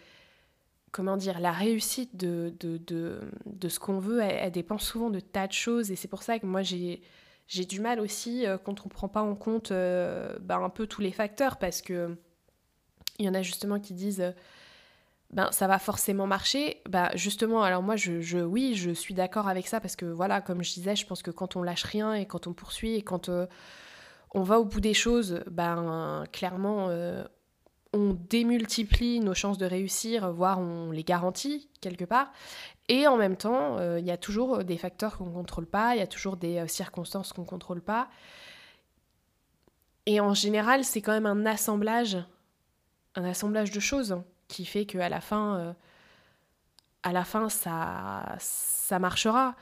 comment 0.90 1.16
dire, 1.16 1.40
la 1.40 1.50
réussite 1.50 2.14
de, 2.14 2.52
de, 2.60 2.78
de, 3.46 3.68
ce 3.70 3.80
qu'on 3.80 3.98
veut, 3.98 4.20
elle, 4.20 4.52
dépend 4.52 4.76
souvent 4.76 5.08
de 5.08 5.18
tas 5.18 5.46
de 5.46 5.52
choses, 5.54 5.90
et 5.90 5.96
c'est 5.96 6.08
pour 6.08 6.22
ça 6.22 6.38
que 6.38 6.44
moi 6.44 6.60
j'ai 6.60 7.00
j'ai 7.48 7.64
du 7.64 7.80
mal 7.80 8.00
aussi 8.00 8.46
euh, 8.46 8.58
quand 8.58 8.82
on 8.82 8.84
ne 8.84 8.90
prend 8.90 9.08
pas 9.08 9.22
en 9.22 9.34
compte 9.34 9.72
euh, 9.72 10.36
bah, 10.42 10.58
un 10.58 10.68
peu 10.68 10.86
tous 10.86 11.00
les 11.00 11.10
facteurs 11.10 11.56
parce 11.56 11.80
que 11.80 12.14
il 13.18 13.24
y 13.24 13.28
en 13.30 13.34
a 13.34 13.40
justement 13.40 13.80
qui 13.80 13.94
disent 13.94 14.34
ben 15.30 15.50
ça 15.52 15.68
va 15.68 15.78
forcément 15.78 16.26
marcher. 16.26 16.82
Ben 16.86 17.08
justement, 17.14 17.62
alors 17.62 17.82
moi 17.82 17.96
je, 17.96 18.20
je 18.20 18.40
oui, 18.40 18.74
je 18.74 18.90
suis 18.90 19.14
d'accord 19.14 19.48
avec 19.48 19.68
ça 19.68 19.80
parce 19.80 19.96
que 19.96 20.04
voilà, 20.04 20.42
comme 20.42 20.62
je 20.62 20.74
disais, 20.74 20.96
je 20.96 21.06
pense 21.06 21.22
que 21.22 21.30
quand 21.30 21.56
on 21.56 21.62
lâche 21.62 21.84
rien 21.84 22.12
et 22.12 22.26
quand 22.26 22.46
on 22.46 22.52
poursuit 22.52 22.96
et 22.96 23.02
quand 23.02 23.30
on 24.32 24.42
va 24.42 24.58
au 24.58 24.64
bout 24.64 24.80
des 24.80 24.94
choses, 24.94 25.42
ben 25.46 26.24
clairement 26.32 26.88
on 27.92 28.14
démultiplie 28.14 29.20
nos 29.20 29.34
chances 29.34 29.58
de 29.58 29.66
réussir, 29.66 30.32
voire 30.32 30.58
on 30.58 30.90
les 30.90 31.04
garantit 31.04 31.68
quelque 31.80 32.04
part. 32.04 32.32
Et 32.88 33.06
en 33.06 33.16
même 33.16 33.36
temps, 33.36 33.78
euh, 33.78 33.98
il 34.00 34.06
y 34.06 34.10
a 34.10 34.16
toujours 34.16 34.64
des 34.64 34.78
facteurs 34.78 35.18
qu'on 35.18 35.26
ne 35.26 35.32
contrôle 35.32 35.66
pas, 35.66 35.94
il 35.94 35.98
y 35.98 36.02
a 36.02 36.06
toujours 36.06 36.36
des 36.36 36.58
euh, 36.58 36.66
circonstances 36.66 37.32
qu'on 37.32 37.42
ne 37.42 37.46
contrôle 37.46 37.82
pas. 37.82 38.08
Et 40.06 40.20
en 40.20 40.34
général, 40.34 40.84
c'est 40.84 41.00
quand 41.00 41.12
même 41.12 41.26
un 41.26 41.46
assemblage, 41.46 42.18
un 43.14 43.24
assemblage 43.24 43.70
de 43.70 43.80
choses 43.80 44.20
qui 44.48 44.64
fait 44.64 44.84
qu'à 44.86 45.08
la 45.08 45.20
fin, 45.20 45.58
euh, 45.58 45.72
à 47.02 47.12
la 47.12 47.24
fin, 47.24 47.48
ça, 47.48 48.98
marchera. 48.98 49.54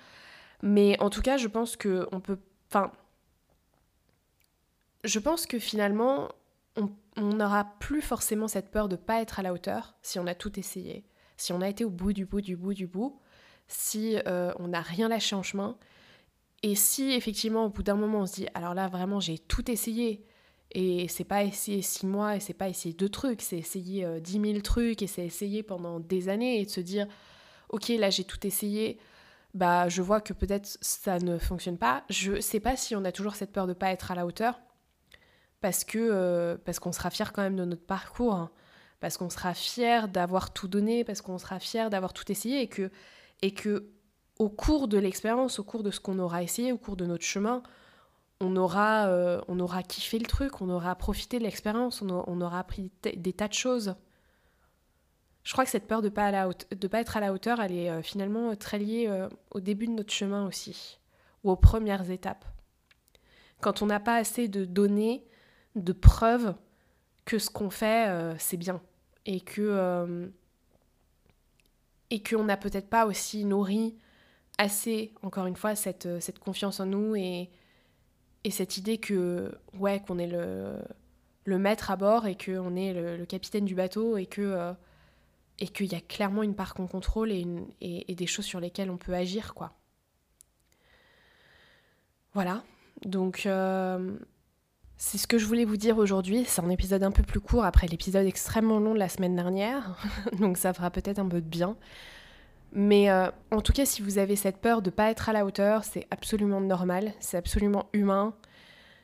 Mais 0.62 0.98
en 1.00 1.10
tout 1.10 1.22
cas, 1.22 1.36
je 1.36 1.48
pense 1.48 1.76
que 1.76 2.08
on 2.12 2.20
peut, 2.20 2.38
je 5.04 5.18
pense 5.18 5.46
que 5.46 5.58
finalement, 5.58 6.28
on 7.16 7.34
n'aura 7.34 7.64
plus 7.78 8.02
forcément 8.02 8.48
cette 8.48 8.70
peur 8.70 8.88
de 8.88 8.96
ne 8.96 9.00
pas 9.00 9.20
être 9.20 9.38
à 9.38 9.42
la 9.42 9.52
hauteur 9.52 9.94
si 10.02 10.18
on 10.18 10.26
a 10.26 10.34
tout 10.34 10.58
essayé, 10.58 11.04
si 11.36 11.52
on 11.52 11.60
a 11.60 11.68
été 11.68 11.84
au 11.84 11.90
bout 11.90 12.12
du 12.12 12.24
bout 12.24 12.40
du 12.40 12.56
bout 12.56 12.74
du 12.74 12.86
bout, 12.86 13.18
si 13.68 14.16
euh, 14.26 14.52
on 14.58 14.68
n'a 14.68 14.80
rien 14.80 15.08
lâché 15.08 15.34
en 15.36 15.42
chemin, 15.42 15.76
et 16.62 16.74
si 16.74 17.12
effectivement 17.12 17.66
au 17.66 17.68
bout 17.70 17.82
d'un 17.82 17.94
moment 17.94 18.20
on 18.20 18.26
se 18.26 18.34
dit 18.34 18.46
alors 18.54 18.74
là 18.74 18.88
vraiment 18.88 19.20
j'ai 19.20 19.38
tout 19.38 19.70
essayé, 19.70 20.24
et 20.72 21.08
c'est 21.08 21.24
pas 21.24 21.42
essayer 21.42 21.82
six 21.82 22.06
mois, 22.06 22.36
et 22.36 22.40
c'est 22.40 22.54
pas 22.54 22.68
essayer 22.68 22.94
deux 22.94 23.08
trucs, 23.08 23.42
c'est 23.42 23.58
essayer 23.58 24.04
euh, 24.04 24.20
dix 24.20 24.38
mille 24.38 24.62
trucs, 24.62 25.02
et 25.02 25.06
c'est 25.06 25.24
essayer 25.24 25.62
pendant 25.62 26.00
des 26.00 26.28
années, 26.28 26.60
et 26.60 26.64
de 26.64 26.70
se 26.70 26.80
dire 26.80 27.06
ok 27.70 27.88
là 27.88 28.10
j'ai 28.10 28.24
tout 28.24 28.46
essayé, 28.46 28.98
bah 29.54 29.88
je 29.88 30.02
vois 30.02 30.20
que 30.20 30.32
peut-être 30.32 30.78
ça 30.80 31.18
ne 31.18 31.38
fonctionne 31.38 31.78
pas, 31.78 32.04
je 32.08 32.40
sais 32.40 32.60
pas 32.60 32.76
si 32.76 32.94
on 32.94 33.04
a 33.04 33.12
toujours 33.12 33.34
cette 33.34 33.52
peur 33.52 33.66
de 33.66 33.72
pas 33.72 33.90
être 33.90 34.10
à 34.10 34.14
la 34.14 34.26
hauteur, 34.26 34.60
parce 35.60 35.84
que 35.84 35.98
euh, 35.98 36.56
parce 36.64 36.78
qu'on 36.78 36.92
sera 36.92 37.10
fier 37.10 37.32
quand 37.32 37.42
même 37.42 37.56
de 37.56 37.64
notre 37.64 37.84
parcours, 37.84 38.34
hein. 38.34 38.50
parce 39.00 39.16
qu'on 39.16 39.30
sera 39.30 39.54
fier 39.54 40.08
d'avoir 40.08 40.52
tout 40.52 40.68
donné, 40.68 41.04
parce 41.04 41.20
qu'on 41.22 41.38
sera 41.38 41.58
fier 41.58 41.90
d'avoir 41.90 42.12
tout 42.12 42.30
essayé 42.30 42.62
et 42.62 42.68
que 42.68 42.90
et 43.42 43.52
que 43.52 43.90
au 44.38 44.48
cours 44.48 44.88
de 44.88 44.98
l'expérience, 44.98 45.58
au 45.58 45.64
cours 45.64 45.82
de 45.82 45.90
ce 45.90 46.00
qu'on 46.00 46.18
aura 46.18 46.42
essayé, 46.42 46.72
au 46.72 46.78
cours 46.78 46.96
de 46.96 47.04
notre 47.04 47.24
chemin, 47.24 47.62
on 48.40 48.56
aura 48.56 49.08
euh, 49.08 49.40
on 49.48 49.60
aura 49.60 49.82
kiffé 49.82 50.18
le 50.18 50.26
truc, 50.26 50.62
on 50.62 50.70
aura 50.70 50.94
profité 50.96 51.38
de 51.38 51.44
l'expérience, 51.44 52.02
on, 52.02 52.40
aura 52.40 52.60
appris 52.60 52.90
des 53.02 53.32
tas 53.34 53.48
de 53.48 53.52
choses. 53.52 53.94
Je 55.42 55.52
crois 55.52 55.64
que 55.64 55.70
cette 55.70 55.86
peur 55.86 56.02
de 56.02 56.08
pas 56.08 56.48
de 56.52 56.88
pas 56.88 57.00
être 57.00 57.16
à 57.16 57.20
la 57.20 57.32
hauteur, 57.32 57.60
elle 57.60 57.72
est 57.72 57.90
euh, 57.90 58.02
finalement 58.02 58.54
très 58.56 58.78
liée 58.78 59.28
au 59.50 59.60
début 59.60 59.86
de 59.86 59.92
notre 59.92 60.12
chemin 60.12 60.46
aussi, 60.46 61.00
ou 61.44 61.50
aux 61.50 61.56
premières 61.56 62.10
étapes. 62.10 62.46
Quand 63.60 63.82
on 63.82 63.86
n'a 63.86 64.00
pas 64.00 64.16
assez 64.16 64.48
de 64.48 64.64
données, 64.64 65.26
de 65.76 65.92
preuves 65.92 66.54
que 67.24 67.38
ce 67.38 67.50
qu'on 67.50 67.70
fait, 67.70 68.08
euh, 68.08 68.34
c'est 68.38 68.56
bien. 68.56 68.80
Et 69.26 69.40
que. 69.40 69.62
Euh, 69.62 70.28
et 72.12 72.22
qu'on 72.24 72.42
n'a 72.42 72.56
peut-être 72.56 72.90
pas 72.90 73.06
aussi 73.06 73.44
nourri 73.44 73.96
assez, 74.58 75.14
encore 75.22 75.46
une 75.46 75.54
fois, 75.54 75.76
cette, 75.76 76.06
euh, 76.06 76.18
cette 76.18 76.40
confiance 76.40 76.80
en 76.80 76.86
nous 76.86 77.14
et, 77.14 77.50
et 78.42 78.50
cette 78.50 78.78
idée 78.78 78.98
que, 78.98 79.54
ouais, 79.78 80.00
qu'on 80.00 80.18
est 80.18 80.26
le, 80.26 80.74
le 81.44 81.58
maître 81.58 81.92
à 81.92 81.96
bord 81.96 82.26
et 82.26 82.36
qu'on 82.36 82.74
est 82.74 82.92
le, 82.92 83.24
capitaine 83.26 83.64
du 83.64 83.76
bateau 83.76 84.16
et 84.16 84.26
que. 84.26 84.74
et 85.60 85.68
qu'il 85.68 85.92
y 85.92 85.94
a 85.94 86.00
clairement 86.00 86.42
une 86.42 86.56
part 86.56 86.74
qu'on 86.74 86.88
contrôle 86.88 87.30
et, 87.30 88.14
des 88.14 88.26
choses 88.26 88.46
sur 88.46 88.58
lesquelles 88.58 88.90
on 88.90 88.96
peut 88.96 89.14
agir, 89.14 89.54
quoi. 89.54 89.72
Voilà. 92.34 92.64
Donc, 93.04 93.46
c'est 95.02 95.16
ce 95.16 95.26
que 95.26 95.38
je 95.38 95.46
voulais 95.46 95.64
vous 95.64 95.78
dire 95.78 95.96
aujourd'hui. 95.96 96.44
C'est 96.46 96.60
un 96.60 96.68
épisode 96.68 97.02
un 97.02 97.10
peu 97.10 97.22
plus 97.22 97.40
court 97.40 97.64
après 97.64 97.86
l'épisode 97.86 98.26
extrêmement 98.26 98.78
long 98.78 98.92
de 98.92 98.98
la 98.98 99.08
semaine 99.08 99.34
dernière. 99.34 99.96
Donc 100.38 100.58
ça 100.58 100.74
fera 100.74 100.90
peut-être 100.90 101.18
un 101.18 101.26
peu 101.26 101.40
de 101.40 101.46
bien. 101.46 101.74
Mais 102.74 103.10
euh, 103.10 103.30
en 103.50 103.62
tout 103.62 103.72
cas, 103.72 103.86
si 103.86 104.02
vous 104.02 104.18
avez 104.18 104.36
cette 104.36 104.58
peur 104.58 104.82
de 104.82 104.90
ne 104.90 104.94
pas 104.94 105.10
être 105.10 105.30
à 105.30 105.32
la 105.32 105.46
hauteur, 105.46 105.84
c'est 105.84 106.06
absolument 106.10 106.60
normal, 106.60 107.14
c'est 107.18 107.38
absolument 107.38 107.86
humain, 107.94 108.34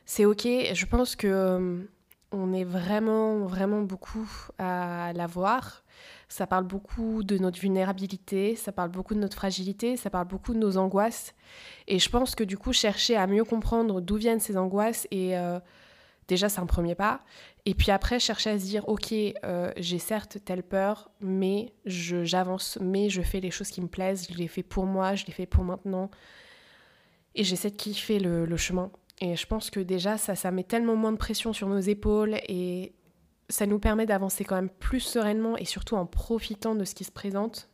c'est 0.04 0.26
ok. 0.26 0.46
Je 0.74 0.84
pense 0.84 1.16
que 1.16 1.28
euh, 1.28 1.82
on 2.30 2.52
est 2.52 2.64
vraiment, 2.64 3.46
vraiment 3.46 3.80
beaucoup 3.80 4.28
à 4.58 5.14
la 5.14 5.26
voir. 5.26 5.82
Ça 6.28 6.46
parle 6.46 6.64
beaucoup 6.64 7.24
de 7.24 7.38
notre 7.38 7.58
vulnérabilité, 7.58 8.54
ça 8.54 8.70
parle 8.70 8.90
beaucoup 8.90 9.14
de 9.14 9.20
notre 9.20 9.36
fragilité, 9.36 9.96
ça 9.96 10.10
parle 10.10 10.26
beaucoup 10.26 10.52
de 10.52 10.58
nos 10.58 10.76
angoisses. 10.76 11.34
Et 11.88 11.98
je 11.98 12.10
pense 12.10 12.34
que 12.34 12.44
du 12.44 12.58
coup, 12.58 12.74
chercher 12.74 13.16
à 13.16 13.26
mieux 13.26 13.44
comprendre 13.44 14.02
d'où 14.02 14.16
viennent 14.16 14.40
ces 14.40 14.58
angoisses, 14.58 15.08
et 15.10 15.38
euh, 15.38 15.58
déjà, 16.28 16.48
c'est 16.48 16.60
un 16.60 16.66
premier 16.66 16.94
pas. 16.94 17.20
Et 17.64 17.74
puis 17.74 17.90
après, 17.90 18.18
chercher 18.18 18.50
à 18.50 18.58
se 18.58 18.64
dire, 18.64 18.88
ok, 18.88 19.12
euh, 19.12 19.72
j'ai 19.76 19.98
certes 19.98 20.38
telle 20.44 20.62
peur, 20.62 21.10
mais 21.20 21.72
j'avance, 21.84 22.78
mais 22.80 23.08
je 23.08 23.22
fais 23.22 23.40
les 23.40 23.50
choses 23.50 23.68
qui 23.68 23.80
me 23.80 23.88
plaisent, 23.88 24.28
je 24.30 24.36
les 24.36 24.48
fais 24.48 24.62
pour 24.62 24.86
moi, 24.86 25.14
je 25.14 25.26
les 25.26 25.32
fais 25.32 25.46
pour 25.46 25.64
maintenant. 25.64 26.10
Et 27.34 27.44
j'essaie 27.44 27.70
de 27.70 27.76
kiffer 27.76 28.18
le, 28.18 28.46
le 28.46 28.56
chemin. 28.56 28.90
Et 29.20 29.36
je 29.36 29.46
pense 29.46 29.70
que 29.70 29.80
déjà, 29.80 30.18
ça, 30.18 30.34
ça 30.34 30.50
met 30.50 30.64
tellement 30.64 30.96
moins 30.96 31.12
de 31.12 31.16
pression 31.16 31.52
sur 31.52 31.68
nos 31.68 31.80
épaules 31.80 32.36
et 32.48 32.92
ça 33.48 33.66
nous 33.66 33.78
permet 33.78 34.06
d'avancer 34.06 34.44
quand 34.44 34.56
même 34.56 34.68
plus 34.68 35.00
sereinement 35.00 35.56
et 35.56 35.64
surtout 35.64 35.96
en 35.96 36.06
profitant 36.06 36.74
de 36.74 36.84
ce 36.84 36.94
qui 36.94 37.04
se 37.04 37.12
présente. 37.12 37.68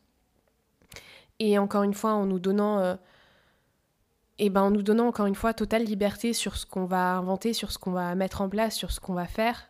Et 1.39 1.57
encore 1.57 1.83
une 1.83 1.93
fois, 1.93 2.13
en 2.13 2.25
nous 2.25 2.39
donnant, 2.39 2.79
euh, 2.79 2.95
eh 4.39 4.49
ben, 4.49 4.61
en 4.61 4.71
nous 4.71 4.81
donnant 4.81 5.07
encore 5.07 5.25
une 5.25 5.35
fois 5.35 5.53
totale 5.53 5.83
liberté 5.83 6.33
sur 6.33 6.55
ce 6.57 6.65
qu'on 6.65 6.85
va 6.85 7.15
inventer, 7.15 7.53
sur 7.53 7.71
ce 7.71 7.77
qu'on 7.77 7.91
va 7.91 8.15
mettre 8.15 8.41
en 8.41 8.49
place, 8.49 8.75
sur 8.75 8.91
ce 8.91 8.99
qu'on 8.99 9.13
va 9.13 9.25
faire. 9.25 9.69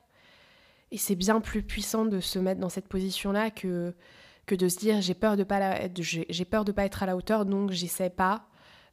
Et 0.91 0.97
c'est 0.97 1.15
bien 1.15 1.41
plus 1.41 1.63
puissant 1.63 2.06
de 2.06 2.19
se 2.19 2.39
mettre 2.39 2.62
dans 2.62 2.69
cette 2.69 2.88
position-là 2.88 3.52
que, 3.52 3.93
que 4.45 4.56
de 4.56 4.67
se 4.69 4.78
dire 4.78 5.02
j'ai 5.02 5.15
peur 5.15 5.38
de 5.38 5.43
pas 5.43 5.80
j'ai 5.97 6.45
peur 6.45 6.65
de 6.65 6.71
pas 6.71 6.86
être 6.86 7.04
à 7.04 7.06
la 7.06 7.15
hauteur, 7.15 7.45
donc 7.45 7.71
j'essaie 7.71 8.10
pas, 8.10 8.47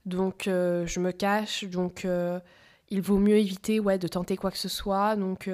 donc 0.07 0.49
euh, 0.49 0.87
je 0.87 0.99
me 0.99 1.13
cache, 1.13 1.65
donc 1.65 2.05
euh, 2.05 2.41
il 2.89 3.03
vaut 3.03 3.19
mieux 3.19 3.37
éviter 3.37 3.81
ouais 3.81 3.99
de 3.99 4.09
tenter 4.09 4.37
quoi 4.37 4.51
que 4.51 4.59
ce 4.59 4.69
soit, 4.69 5.15
donc 5.17 5.49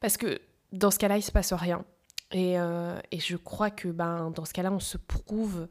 parce 0.00 0.16
que 0.16 0.40
dans 0.72 0.90
ce 0.90 0.98
cas-là, 0.98 1.16
il 1.16 1.22
se 1.22 1.32
passe 1.32 1.52
rien. 1.52 1.84
Et, 2.32 2.58
euh, 2.58 2.98
et, 3.10 3.18
je 3.18 3.36
crois 3.36 3.70
que 3.70 3.88
ben, 3.88 4.30
dans 4.30 4.44
ce 4.44 4.52
cas-là, 4.52 4.72
on 4.72 4.80
se 4.80 4.98
prouve 4.98 5.66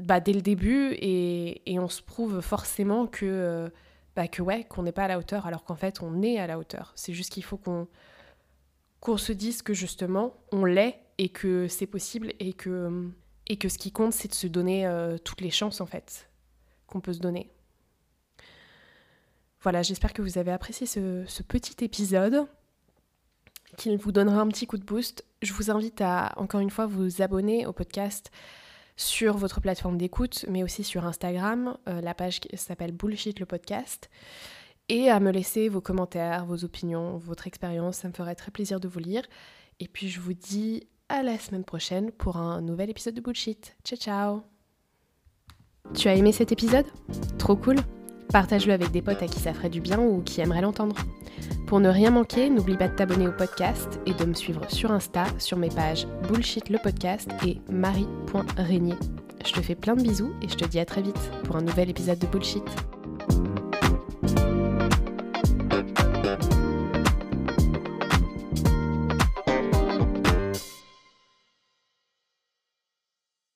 bah, 0.00 0.20
dès 0.20 0.32
le 0.32 0.42
début 0.42 0.92
et, 1.00 1.78
on 1.78 1.88
se 1.88 2.02
prouve 2.02 2.40
forcément 2.40 3.06
que, 3.06 3.26
euh, 3.26 3.68
bah, 4.16 4.24
ouais, 4.40 4.64
qu'on 4.64 4.82
n'est 4.82 4.92
pas 4.92 5.04
à 5.04 5.08
la 5.08 5.18
hauteur, 5.18 5.46
alors 5.46 5.64
qu'en 5.64 5.76
fait, 5.76 6.02
on 6.02 6.22
est 6.22 6.38
à 6.38 6.46
la 6.46 6.58
hauteur. 6.58 6.92
C'est 6.94 7.12
juste 7.12 7.32
qu'il 7.32 7.44
faut 7.44 7.58
qu'on 9.00 9.16
se 9.16 9.32
dise 9.32 9.62
que 9.62 9.74
justement, 9.74 10.34
on 10.52 10.64
l'est 10.64 11.00
et 11.18 11.28
que 11.28 11.68
c'est 11.68 11.86
possible 11.86 12.32
et 12.38 12.52
que, 12.52 13.10
et 13.46 13.56
que 13.56 13.68
ce 13.68 13.78
qui 13.78 13.92
compte, 13.92 14.12
c'est 14.12 14.28
de 14.28 14.34
se 14.34 14.46
donner 14.46 14.86
euh, 14.86 15.18
toutes 15.18 15.40
les 15.40 15.50
chances, 15.50 15.80
en 15.80 15.86
fait, 15.86 16.28
qu'on 16.86 17.00
peut 17.00 17.12
se 17.12 17.20
donner. 17.20 17.50
Voilà, 19.62 19.82
j'espère 19.82 20.14
que 20.14 20.22
vous 20.22 20.38
avez 20.38 20.52
apprécié 20.52 20.86
ce, 20.86 21.24
ce 21.26 21.42
petit 21.42 21.84
épisode 21.84 22.46
qu'il 23.76 23.96
vous 23.98 24.12
donnera 24.12 24.40
un 24.40 24.48
petit 24.48 24.66
coup 24.66 24.78
de 24.78 24.84
boost. 24.84 25.24
Je 25.42 25.52
vous 25.52 25.70
invite 25.70 26.00
à, 26.00 26.32
encore 26.36 26.60
une 26.60 26.70
fois, 26.70 26.86
vous 26.86 27.22
abonner 27.22 27.66
au 27.66 27.72
podcast 27.72 28.30
sur 29.00 29.36
votre 29.36 29.60
plateforme 29.60 29.96
d'écoute, 29.96 30.44
mais 30.48 30.62
aussi 30.62 30.84
sur 30.84 31.06
Instagram. 31.06 31.76
Euh, 31.88 32.00
la 32.00 32.14
page 32.14 32.40
s'appelle 32.54 32.92
Bullshit 32.92 33.40
le 33.40 33.46
podcast. 33.46 34.10
Et 34.88 35.08
à 35.08 35.20
me 35.20 35.30
laisser 35.30 35.68
vos 35.68 35.80
commentaires, 35.80 36.44
vos 36.44 36.64
opinions, 36.64 37.16
votre 37.16 37.46
expérience. 37.46 37.98
Ça 37.98 38.08
me 38.08 38.12
ferait 38.12 38.34
très 38.34 38.50
plaisir 38.50 38.80
de 38.80 38.88
vous 38.88 38.98
lire. 38.98 39.22
Et 39.78 39.88
puis 39.88 40.08
je 40.08 40.20
vous 40.20 40.34
dis 40.34 40.86
à 41.08 41.22
la 41.22 41.38
semaine 41.38 41.64
prochaine 41.64 42.10
pour 42.12 42.36
un 42.36 42.60
nouvel 42.60 42.90
épisode 42.90 43.14
de 43.14 43.20
Bullshit. 43.20 43.76
Ciao 43.84 43.98
ciao 43.98 44.42
Tu 45.94 46.08
as 46.08 46.14
aimé 46.14 46.32
cet 46.32 46.52
épisode? 46.52 46.86
Trop 47.38 47.56
cool 47.56 47.76
Partage-le 48.32 48.72
avec 48.72 48.90
des 48.90 49.02
potes 49.02 49.22
à 49.22 49.26
qui 49.26 49.40
ça 49.40 49.52
ferait 49.52 49.70
du 49.70 49.80
bien 49.80 49.98
ou 49.98 50.22
qui 50.22 50.40
aimeraient 50.40 50.60
l'entendre. 50.60 50.96
Pour 51.66 51.80
ne 51.80 51.88
rien 51.88 52.10
manquer, 52.10 52.50
n'oublie 52.50 52.76
pas 52.76 52.88
de 52.88 52.94
t'abonner 52.94 53.28
au 53.28 53.32
podcast 53.32 54.00
et 54.06 54.14
de 54.14 54.24
me 54.24 54.34
suivre 54.34 54.62
sur 54.70 54.90
Insta 54.90 55.24
sur 55.38 55.56
mes 55.56 55.68
pages 55.68 56.06
Bullshit 56.28 56.68
le 56.68 56.78
podcast 56.78 57.28
et 57.46 57.58
marie.régnier. 57.70 58.96
Je 59.46 59.52
te 59.52 59.60
fais 59.60 59.74
plein 59.74 59.96
de 59.96 60.02
bisous 60.02 60.32
et 60.42 60.48
je 60.48 60.56
te 60.56 60.64
dis 60.64 60.80
à 60.80 60.84
très 60.84 61.02
vite 61.02 61.30
pour 61.44 61.56
un 61.56 61.62
nouvel 61.62 61.90
épisode 61.90 62.18
de 62.18 62.26
Bullshit. 62.26 62.64